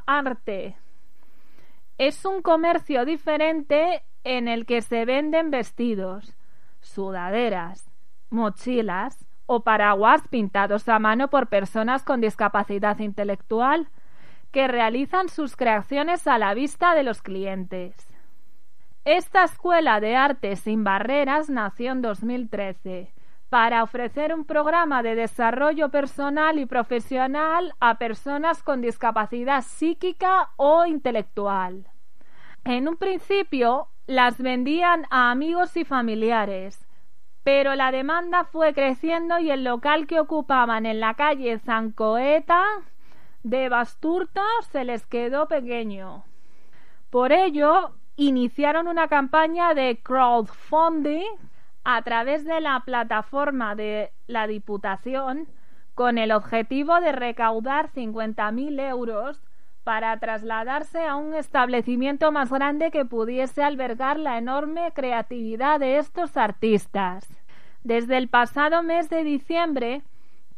[0.07, 0.77] Arte.
[1.99, 6.35] Es un comercio diferente en el que se venden vestidos,
[6.81, 7.91] sudaderas,
[8.31, 13.89] mochilas o paraguas pintados a mano por personas con discapacidad intelectual
[14.53, 17.95] que realizan sus creaciones a la vista de los clientes.
[19.05, 23.13] Esta escuela de arte sin barreras nació en 2013
[23.49, 30.87] para ofrecer un programa de desarrollo personal y profesional a personas con discapacidad psíquica o
[30.87, 31.89] intelectual.
[32.65, 36.85] En un principio las vendían a amigos y familiares,
[37.45, 42.65] pero la demanda fue creciendo y el local que ocupaban en la calle Zancoeta
[43.45, 44.43] de Basturto
[44.73, 46.25] se les quedó pequeño.
[47.11, 51.31] Por ello, iniciaron una campaña de crowdfunding
[51.85, 55.47] a través de la plataforma de la Diputación
[55.95, 59.41] con el objetivo de recaudar 50.000 euros
[59.85, 66.37] para trasladarse a un establecimiento más grande que pudiese albergar la enorme creatividad de estos
[66.37, 67.27] artistas.
[67.83, 70.03] Desde el pasado mes de diciembre,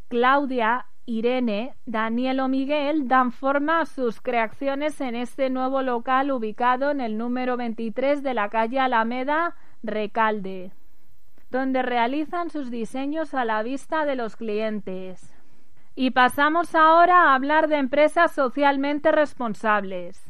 [0.09, 6.91] Claudia, Irene, Daniel o Miguel dan forma a sus creaciones en este nuevo local ubicado
[6.91, 10.73] en el número 23 de la calle Alameda, Recalde
[11.53, 15.32] donde realizan sus diseños a la vista de los clientes.
[15.95, 20.23] Y pasamos ahora a hablar de empresas socialmente responsables.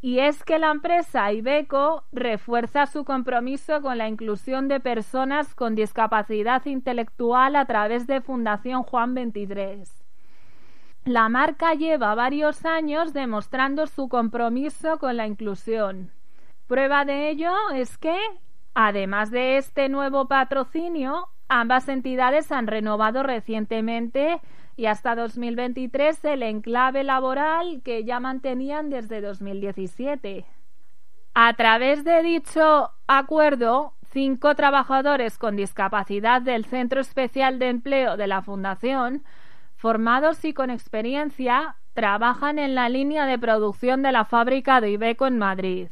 [0.00, 5.74] Y es que la empresa Ibeco refuerza su compromiso con la inclusión de personas con
[5.74, 10.04] discapacidad intelectual a través de Fundación Juan 23.
[11.04, 16.10] La marca lleva varios años demostrando su compromiso con la inclusión.
[16.66, 18.16] Prueba de ello es que
[18.74, 24.40] Además de este nuevo patrocinio, ambas entidades han renovado recientemente
[24.76, 30.44] y hasta 2023 el enclave laboral que ya mantenían desde 2017.
[31.34, 38.26] A través de dicho acuerdo, cinco trabajadores con discapacidad del Centro Especial de Empleo de
[38.26, 39.24] la Fundación,
[39.76, 45.26] formados y con experiencia, trabajan en la línea de producción de la fábrica de Ibeco
[45.26, 45.88] en Madrid.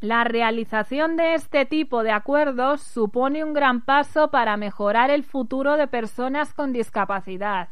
[0.00, 5.76] La realización de este tipo de acuerdos supone un gran paso para mejorar el futuro
[5.76, 7.68] de personas con discapacidad.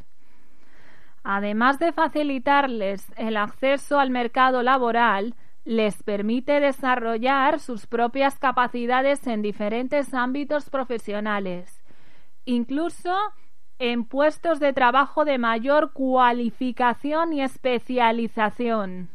[1.23, 9.43] Además de facilitarles el acceso al mercado laboral, les permite desarrollar sus propias capacidades en
[9.43, 11.85] diferentes ámbitos profesionales,
[12.45, 13.13] incluso
[13.79, 19.11] en puestos de trabajo de mayor cualificación y especialización.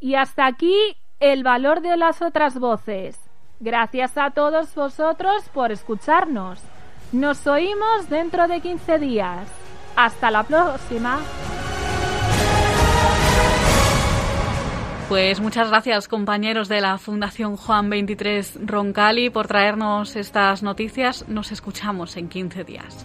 [0.00, 3.18] Y hasta aquí el valor de las otras voces.
[3.60, 6.60] Gracias a todos vosotros por escucharnos.
[7.12, 9.48] Nos oímos dentro de 15 días.
[9.96, 11.20] Hasta la próxima.
[15.10, 21.28] Pues muchas gracias compañeros de la Fundación Juan 23 Roncali por traernos estas noticias.
[21.28, 23.04] Nos escuchamos en 15 días.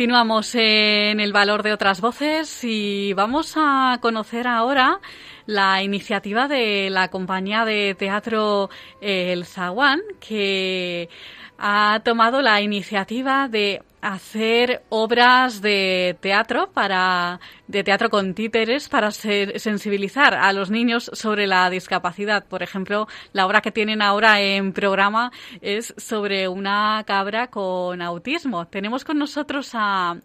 [0.00, 4.98] Continuamos en el valor de otras voces y vamos a conocer ahora
[5.44, 8.70] la iniciativa de la compañía de teatro
[9.02, 11.10] El Zaguán que
[11.58, 19.12] ha tomado la iniciativa de hacer obras de teatro para de teatro con títeres para
[19.12, 22.44] sensibilizar a los niños sobre la discapacidad.
[22.44, 25.30] Por ejemplo, la obra que tienen ahora en programa
[25.60, 28.66] es sobre una cabra con autismo.
[28.66, 30.16] Tenemos con nosotros a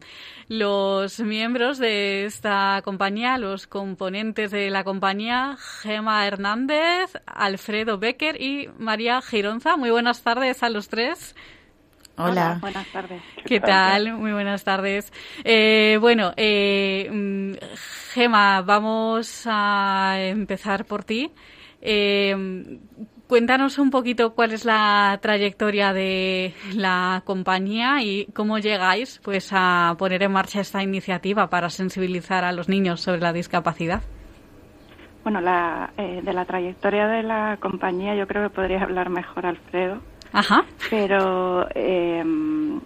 [0.47, 8.69] los miembros de esta compañía, los componentes de la compañía, Gema Hernández, Alfredo Becker y
[8.79, 9.77] María Gironza.
[9.77, 11.35] Muy buenas tardes a los tres.
[12.17, 12.59] Hola.
[12.61, 13.21] buenas tardes.
[13.45, 14.13] ¿Qué tal?
[14.13, 15.11] Muy buenas tardes.
[15.43, 17.53] Eh, bueno, eh, mm,
[18.13, 21.31] Gema, vamos a empezar por ti.
[21.81, 22.79] Eh,
[23.27, 29.95] cuéntanos un poquito cuál es la trayectoria de la compañía y cómo llegáis pues a
[29.97, 34.03] poner en marcha esta iniciativa para sensibilizar a los niños sobre la discapacidad.
[35.23, 40.14] Bueno, la, de la trayectoria de la compañía yo creo que podría hablar mejor Alfredo
[40.31, 40.65] Ajá.
[40.89, 42.23] Pero, eh,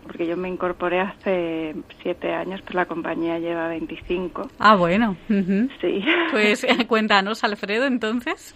[0.04, 4.50] porque yo me incorporé hace siete años, pero la compañía lleva 25.
[4.60, 5.16] Ah, bueno.
[5.28, 6.04] Sí.
[6.32, 8.56] Pues cuéntanos, Alfredo, entonces.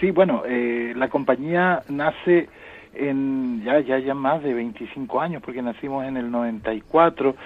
[0.00, 2.48] Sí, bueno, eh, la compañía nace
[2.94, 7.36] en ya, ya, ya más de 25 años, porque nacimos en el 94.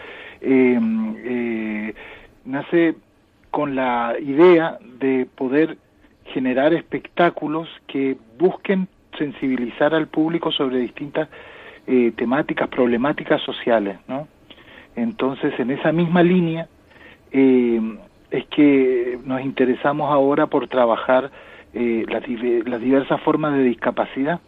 [0.40, 0.78] Eh,
[1.18, 1.94] eh,
[2.44, 2.94] nace
[3.50, 5.78] con la idea de poder
[6.26, 11.28] generar espectáculos que busquen sensibilizar al público sobre distintas
[11.86, 14.28] eh, temáticas, problemáticas sociales, ¿no?
[14.96, 16.68] Entonces, en esa misma línea
[17.32, 17.80] eh,
[18.30, 21.30] es que nos interesamos ahora por trabajar
[21.72, 22.22] eh, las,
[22.66, 24.40] las, diversas formas de discapacidad.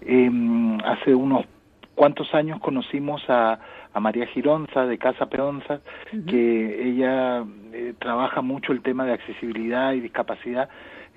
[0.00, 1.44] Em, hace unos
[1.96, 3.58] cuantos años conocimos a,
[3.92, 5.80] a María Gironza de Casa Peonza,
[6.28, 7.44] que ella
[7.98, 10.68] trabaja mucho el tema de accesibilidad y discapacidad.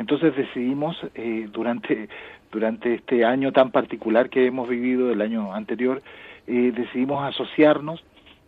[0.01, 2.09] Entonces decidimos eh, durante
[2.51, 6.01] durante este año tan particular que hemos vivido el año anterior,
[6.47, 8.03] eh, decidimos asociarnos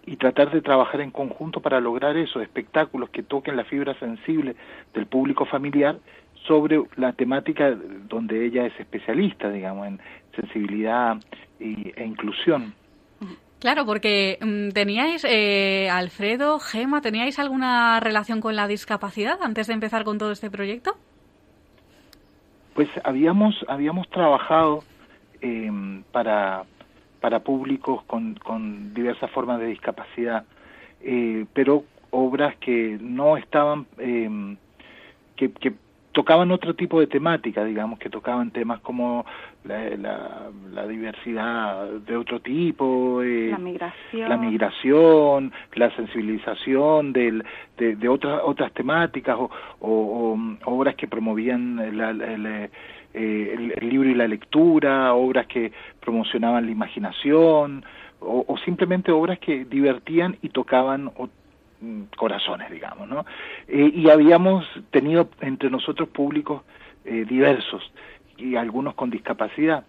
[0.06, 4.56] y tratar de trabajar en conjunto para lograr esos espectáculos que toquen la fibra sensible
[4.94, 5.98] del público familiar
[6.46, 7.72] sobre la temática
[8.10, 10.00] donde ella es especialista, digamos, en
[10.36, 11.18] sensibilidad
[11.60, 12.74] e inclusión.
[13.64, 19.74] Claro, porque mm, teníais, eh, Alfredo, Gema, ¿teníais alguna relación con la discapacidad antes de
[19.74, 20.98] empezar con todo este proyecto?
[22.74, 24.84] Pues habíamos, habíamos trabajado
[25.42, 25.72] eh,
[26.12, 26.64] para,
[27.22, 30.44] para públicos con, con diversas formas de discapacidad,
[31.02, 34.56] eh, pero obras que no estaban, eh,
[35.36, 35.74] que, que
[36.14, 39.26] tocaban otro tipo de temática, digamos, que tocaban temas como
[39.66, 39.90] la,
[40.72, 47.44] la, diversidad de otro tipo, eh, la migración, la migración, la sensibilización del,
[47.78, 49.50] de, de otras otras temáticas o,
[49.82, 52.70] o, obras que promovían la, eh,
[53.14, 57.84] el, el, libro y la lectura, obras que promocionaban la imaginación
[58.20, 61.43] o, o simplemente obras que divertían y tocaban Mm,
[62.16, 63.26] corazones, digamos, ¿no?
[63.68, 66.64] Eh, y habíamos tenido entre nosotros públicos
[67.06, 67.92] eh, diversos
[68.38, 69.86] y algunos con discapacidad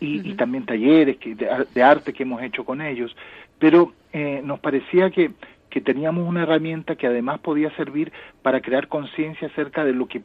[0.00, 3.16] y, también talleres que, de, arte que hemos hecho con ellos,
[3.58, 5.32] pero eh, nos parecía que,
[5.70, 10.22] que teníamos una herramienta que además podía servir para crear conciencia acerca de lo que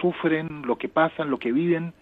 [0.00, 1.92] sufren, lo que pasan, lo que viven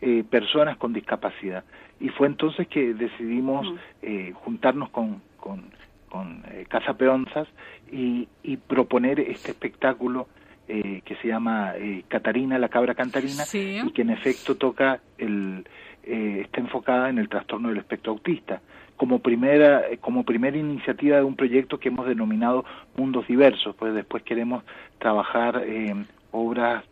[0.00, 1.64] eh, personas con discapacidad.
[2.00, 3.66] Y fue entonces que decidimos
[4.02, 5.70] eh, juntarnos con, con,
[6.14, 7.48] con Casa Peonzas
[7.90, 10.28] y, y, proponer este espectáculo
[10.66, 11.74] que se llama
[12.08, 15.66] Catarina, la cabra cantarina, y que en efecto toca el,
[16.04, 18.62] está enfocada en el trastorno del espectro autista
[18.96, 22.64] como primera como primera iniciativa de un proyecto que hemos denominado
[22.96, 24.62] Mundos Diversos, pues después queremos
[24.98, 25.62] trabajar
[26.30, 26.84] obras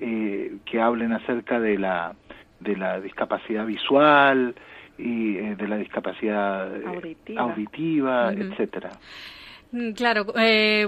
[0.00, 2.14] eh, que hablen acerca de la
[2.60, 4.54] de la discapacidad visual
[4.98, 8.90] y eh, de la discapacidad eh, auditiva, etcétera.
[9.72, 10.26] Mm, claro,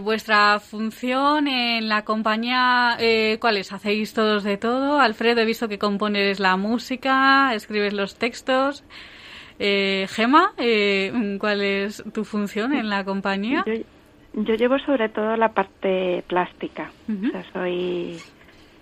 [0.03, 2.97] vuestra función en la compañía,
[3.41, 3.73] ¿cuál es?
[3.73, 5.01] ¿Hacéis todos de todo?
[5.01, 8.85] Alfredo, he visto que compones la música, escribes los textos.
[9.63, 13.63] Eh, Gema, eh, ¿cuál es tu función en la compañía?
[14.33, 16.91] Yo, llevo sobre todo la parte plástica.
[17.07, 18.17] o sea, soy,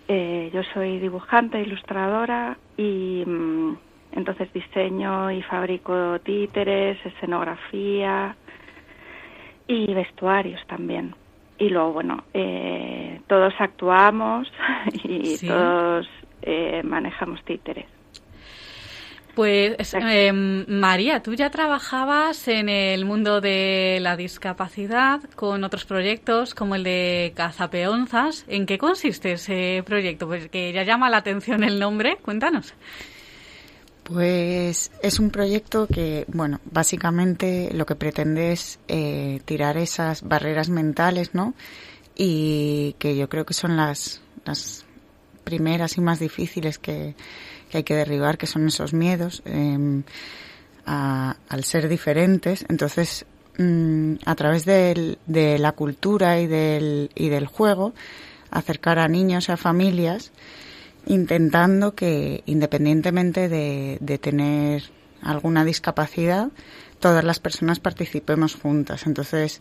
[0.07, 3.76] eh, yo soy dibujante, ilustradora y mm,
[4.18, 8.36] entonces diseño y fabrico títeres, escenografía
[9.66, 11.14] y vestuarios también.
[11.58, 14.48] Y luego, bueno, eh, todos actuamos
[15.04, 16.06] y todos
[16.42, 17.86] eh, manejamos títeres.
[19.34, 26.56] Pues eh, María, tú ya trabajabas en el mundo de la discapacidad con otros proyectos
[26.56, 28.44] como el de Cazapeonzas.
[28.48, 30.26] ¿En qué consiste ese proyecto?
[30.26, 32.16] Pues que ya llama la atención el nombre.
[32.20, 32.74] Cuéntanos.
[34.09, 40.70] Pues es un proyecto que, bueno, básicamente lo que pretende es eh, tirar esas barreras
[40.70, 41.52] mentales, ¿no?
[42.16, 44.86] Y que yo creo que son las, las
[45.44, 47.16] primeras y más difíciles que,
[47.68, 50.04] que hay que derribar, que son esos miedos em,
[50.86, 52.64] al ser diferentes.
[52.70, 53.26] Entonces,
[53.59, 55.18] mm, a través de
[55.59, 57.92] la cultura y del, y del juego,
[58.50, 60.32] acercar a niños y a familias,
[61.09, 64.84] intentando que, independientemente de, de tener
[65.22, 66.48] alguna discapacidad,
[67.00, 69.06] todas las personas participemos juntas.
[69.06, 69.61] Entonces,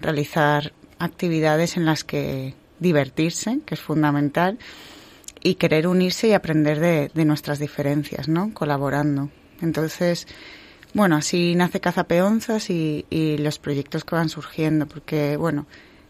[0.00, 4.58] realizar actividades en las que divertirse, que es fundamental,
[5.42, 8.52] y querer unirse y aprender de, nuestras diferencias, ¿no?
[8.54, 9.30] Colaborando.
[9.60, 10.26] Entonces,
[10.94, 15.66] bueno, así nace Cazapeonzas y, y los proyectos que van surgiendo, porque, bueno,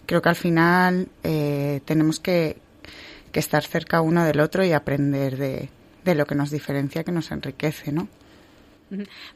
[0.07, 2.59] creo que al final eh, tenemos que,
[3.35, 5.69] que, estar cerca uno del otro y aprender de,
[6.05, 8.09] de lo que nos diferencia, que nos enriquece, ¿no?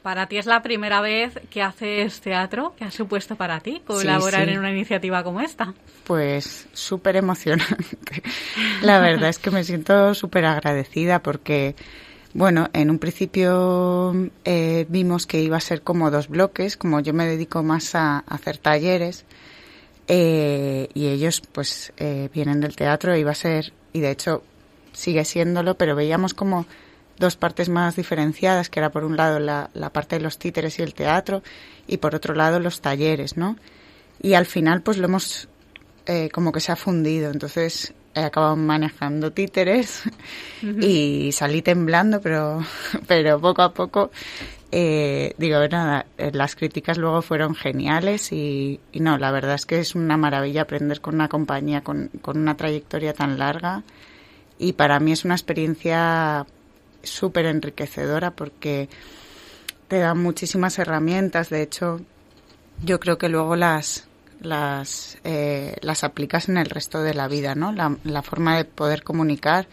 [0.01, 2.73] Para ti es la primera vez que haces teatro.
[2.77, 5.73] ¿Qué ha supuesto para ti colaborar en una iniciativa como esta?
[6.05, 8.23] Pues súper emocionante.
[8.81, 11.75] La verdad es que me siento súper agradecida porque,
[12.33, 14.13] bueno, en un principio
[14.45, 18.19] eh, vimos que iba a ser como dos bloques, como yo me dedico más a,
[18.19, 19.25] hacer talleres.
[20.11, 24.43] Eh, y ellos pues eh, vienen del teatro, iba a ser, y de hecho
[24.91, 26.65] sigue siéndolo, pero veíamos como
[27.19, 30.79] dos partes más diferenciadas, que era por un lado la, la parte de los títeres
[30.79, 31.43] y el teatro
[31.87, 33.55] y por otro lado los talleres, ¿no?
[34.19, 35.47] Y al final pues lo hemos
[36.07, 40.01] eh, como que se ha fundido, entonces he acabado manejando títeres
[40.81, 42.65] y salí temblando, pero,
[43.07, 44.09] pero poco a poco
[44.71, 49.79] eh, digo, nada, eh, las críticas luego fueron geniales y, no, la verdad es que
[49.79, 53.83] es una maravilla aprender con una compañía con, con, una trayectoria tan larga
[54.59, 56.45] y para mí es una experiencia
[57.01, 58.89] súper enriquecedora porque
[59.87, 61.49] te da muchísimas herramientas.
[61.49, 62.01] De hecho,
[62.83, 64.07] yo creo que luego las
[64.41, 67.71] las, eh, las aplicas en el resto de la vida, ¿no?
[67.71, 69.67] La, la forma de poder comunicar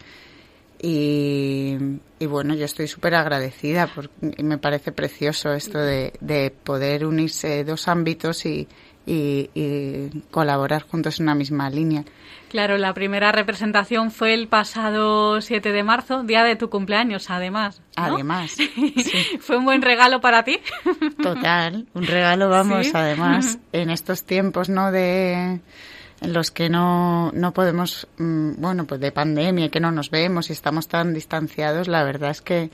[0.81, 1.77] y,
[2.19, 7.63] y bueno, yo estoy súper agradecida porque me parece precioso esto de, de poder unirse
[7.63, 8.67] dos ámbitos y,
[9.07, 12.03] y, colaborar juntos en una misma línea.
[12.49, 17.81] Claro, la primera representación fue el pasado 7 de marzo, día de tu cumpleaños, además.
[17.95, 18.55] Además.
[19.39, 20.59] ¿Fue un buen regalo para ti?
[21.21, 24.91] Total, un regalo, vamos, además, en estos tiempos, ¿no?
[24.91, 25.59] De
[26.21, 30.49] en los que no, no podemos, mm, bueno, pues de pandemia, que no nos vemos
[30.49, 32.69] y estamos tan distanciados, la verdad es que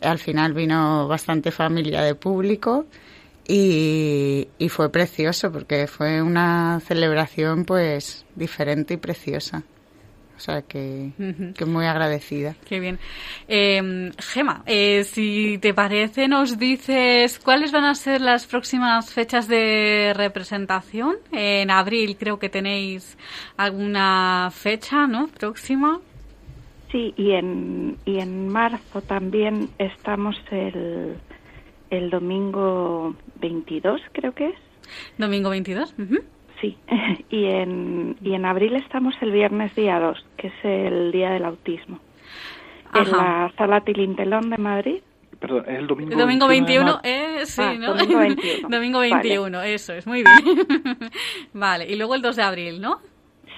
[0.00, 2.86] al final vino bastante familia de público
[3.46, 9.62] y, fue precioso porque fue una celebración pues diferente y preciosa.
[10.38, 11.10] O sea que,
[11.56, 12.54] que muy agradecida.
[12.64, 13.00] Qué bien.
[13.48, 19.48] Eh, Gema, eh, si te parece, nos dices cuáles van a ser las próximas fechas
[19.48, 21.16] de representación.
[21.32, 23.18] En abril creo que tenéis
[23.56, 25.26] alguna fecha, ¿no?
[25.26, 25.98] Próxima.
[26.92, 31.16] Sí, y en, y en marzo también estamos el,
[31.90, 34.56] el domingo 22, creo que es.
[35.18, 35.94] Domingo 22.
[36.60, 36.76] Sí,
[37.30, 41.44] y en, y en abril estamos el viernes día 2, que es el día del
[41.44, 42.00] autismo.
[42.94, 45.00] en la Sala Tilintelón de Madrid.
[45.38, 47.00] Perdón, es el domingo, el domingo 21.
[47.04, 47.94] eh, sí, Ah, ¿no?
[47.94, 48.68] domingo 21.
[48.68, 50.98] domingo 21, eso es, muy bien.
[51.52, 52.98] vale, y luego el 2 de abril, ¿no?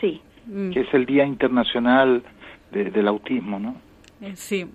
[0.00, 0.20] Sí.
[0.46, 2.22] Mm, que es el Día Internacional
[2.70, 3.76] de- del Autismo, ¿no?
[4.20, 4.66] eh, Sí.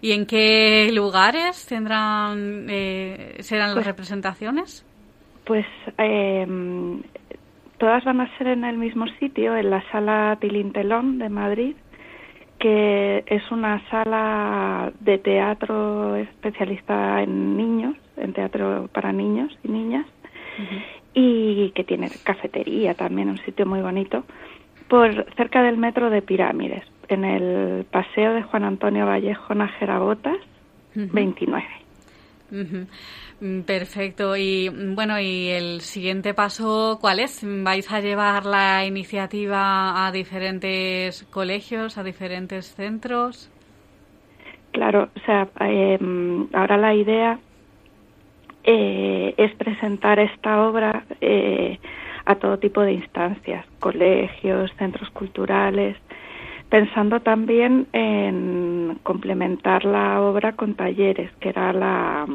[0.00, 4.86] ¿Y en qué lugares tendrán eh, serán las Pues- representaciones?
[5.44, 5.66] Pues
[5.98, 6.46] eh,
[7.82, 11.74] todas van a ser en el mismo sitio, en la Sala Tilintelón de Madrid,
[12.60, 20.06] que es una sala de teatro especialista en niños, en teatro para niños y niñas,
[21.12, 24.22] y que tiene cafetería también, un sitio muy bonito,
[24.86, 30.38] por cerca del metro de Pirámides, en el paseo de Juan Antonio Vallejo Nájera Botas,
[30.94, 31.08] Ujú.
[31.12, 31.66] 29.
[32.52, 32.60] Ujú.
[32.60, 32.86] Mm,
[33.66, 34.36] Perfecto.
[34.36, 37.44] Y mm, bueno, ¿y el siguiente paso cuál es?
[37.44, 43.50] ¿Vais a llevar la iniciativa a diferentes colegios, a diferentes centros?
[44.70, 45.98] Claro, o sea, eh,
[46.52, 47.38] ahora la idea
[48.62, 51.80] eh, es presentar esta obra eh,
[52.24, 55.96] a todo tipo de instancias, colegios, centros culturales,
[56.68, 62.26] pensando también en complementar la obra con talleres, que era la,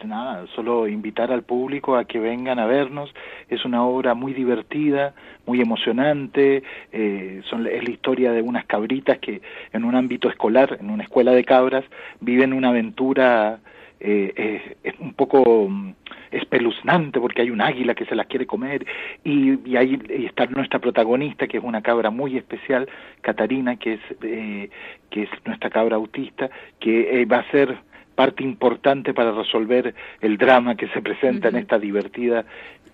[0.07, 3.15] Nada, solo invitar al público a que vengan a vernos.
[3.49, 5.15] Es una obra muy divertida,
[5.47, 6.63] muy emocionante.
[6.93, 9.41] eh, son, es la historia de unas cabritas que
[9.73, 11.85] en un ámbito escolar, en una escuela de cabras,
[12.21, 13.61] viven una aventura
[14.01, 15.95] eh, es un poco mm,
[16.31, 18.85] espeluznante porque hay un águila que se las quiere comer
[19.23, 22.89] y, y ahí está nuestra protagonista que es una cabra muy especial,
[23.23, 24.69] Catarina, que es, eh,
[25.11, 26.51] que es nuestra cabra autista,
[26.81, 27.79] que eh, va a ser
[28.15, 32.45] parte importante para resolver el drama que se presenta en esta divertida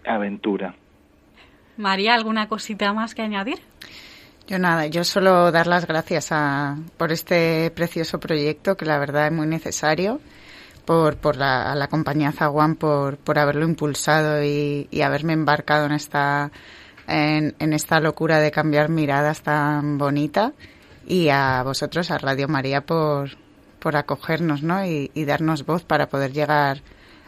[0.05, 0.75] aventura.
[1.77, 3.59] María, ¿alguna cosita más que añadir?
[4.47, 9.27] Yo nada, yo solo dar las gracias a, por este precioso proyecto que la verdad
[9.27, 10.21] es muy necesario,
[10.85, 15.87] por, por la, a la compañía Zaguán por, por haberlo impulsado y, y haberme embarcado
[15.87, 16.51] en esta,
[17.07, 20.53] en, en esta locura de cambiar miradas tan bonita
[21.07, 23.31] y a vosotros, a Radio María, por,
[23.81, 24.85] por acogernos ¿no?
[24.85, 26.83] y, y darnos voz para poder llegar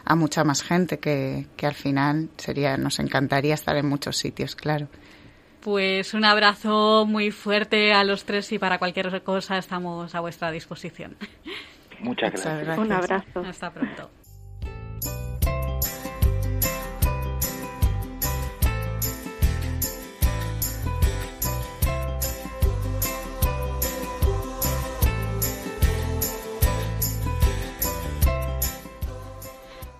[0.05, 4.55] a mucha más gente que, que al final sería, nos encantaría estar en muchos sitios,
[4.55, 4.87] claro.
[5.61, 10.51] Pues un abrazo muy fuerte a los tres y para cualquier cosa estamos a vuestra
[10.51, 11.15] disposición.
[11.99, 12.59] Muchas Muchas gracias.
[12.59, 12.77] gracias.
[12.77, 14.22] un abrazo Hasta pronto.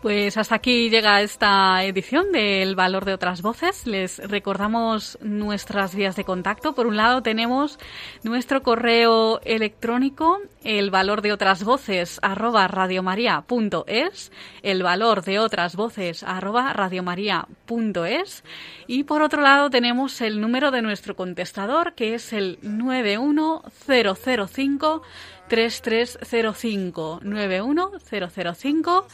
[0.04, 3.88] Pues hasta aquí llega esta edición del Valor de otras voces.
[3.88, 6.76] Les recordamos nuestras vías de contacto.
[6.76, 7.80] Por un lado tenemos
[8.22, 16.24] nuestro correo electrónico, el valor de otras voces arroba radiomaria.es, el valor de otras voces
[16.24, 18.44] arroba radiomaria.es
[18.88, 25.02] y por otro lado tenemos el número de nuestro contestador que es el 91005
[25.48, 29.08] 3305 91005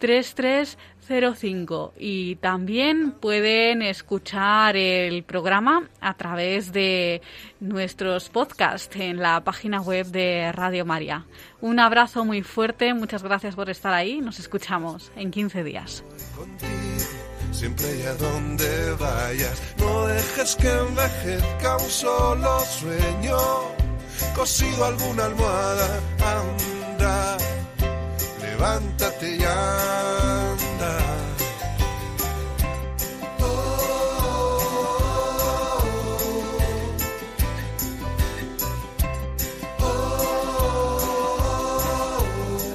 [0.00, 7.20] 3305 y también pueden escuchar el programa a través de
[7.60, 11.26] nuestros podcasts en la página web de Radio María.
[11.60, 16.02] Un abrazo muy fuerte, muchas gracias por estar ahí, nos escuchamos en 15 días.
[17.52, 19.62] siempre y a donde vayas.
[19.78, 23.36] No dejes que envejezca un solo sueño,
[24.34, 27.36] cosido alguna almohada, anda.
[28.60, 30.98] Levántate y anda.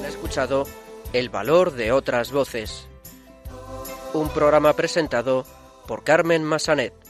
[0.08, 0.64] Escuchado
[1.12, 2.88] El valor de otras voces.
[4.12, 5.44] Un programa presentado
[5.86, 7.05] por Carmen Massanet.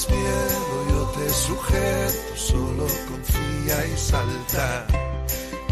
[0.00, 4.86] Tengas miedo, yo te sujeto, solo confía y salta.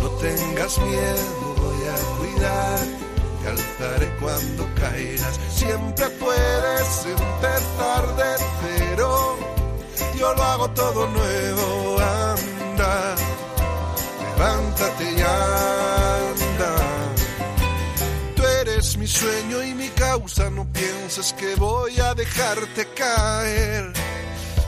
[0.00, 2.78] No tengas miedo, voy a cuidar,
[3.42, 5.40] te alzaré cuando caigas.
[5.50, 9.36] Siempre puedes empezar de cero,
[10.18, 13.14] yo lo hago todo nuevo, anda.
[14.36, 15.20] Levántate y
[19.08, 23.92] sueño y mi causa, no pienses que voy a dejarte caer.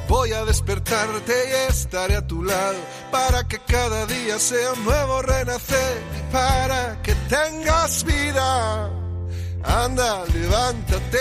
[0.08, 2.78] Voy a despertarte y estaré a tu lado
[3.12, 8.90] para que cada día sea un nuevo renacer para que tengas vida.
[9.62, 11.18] Anda, levántate.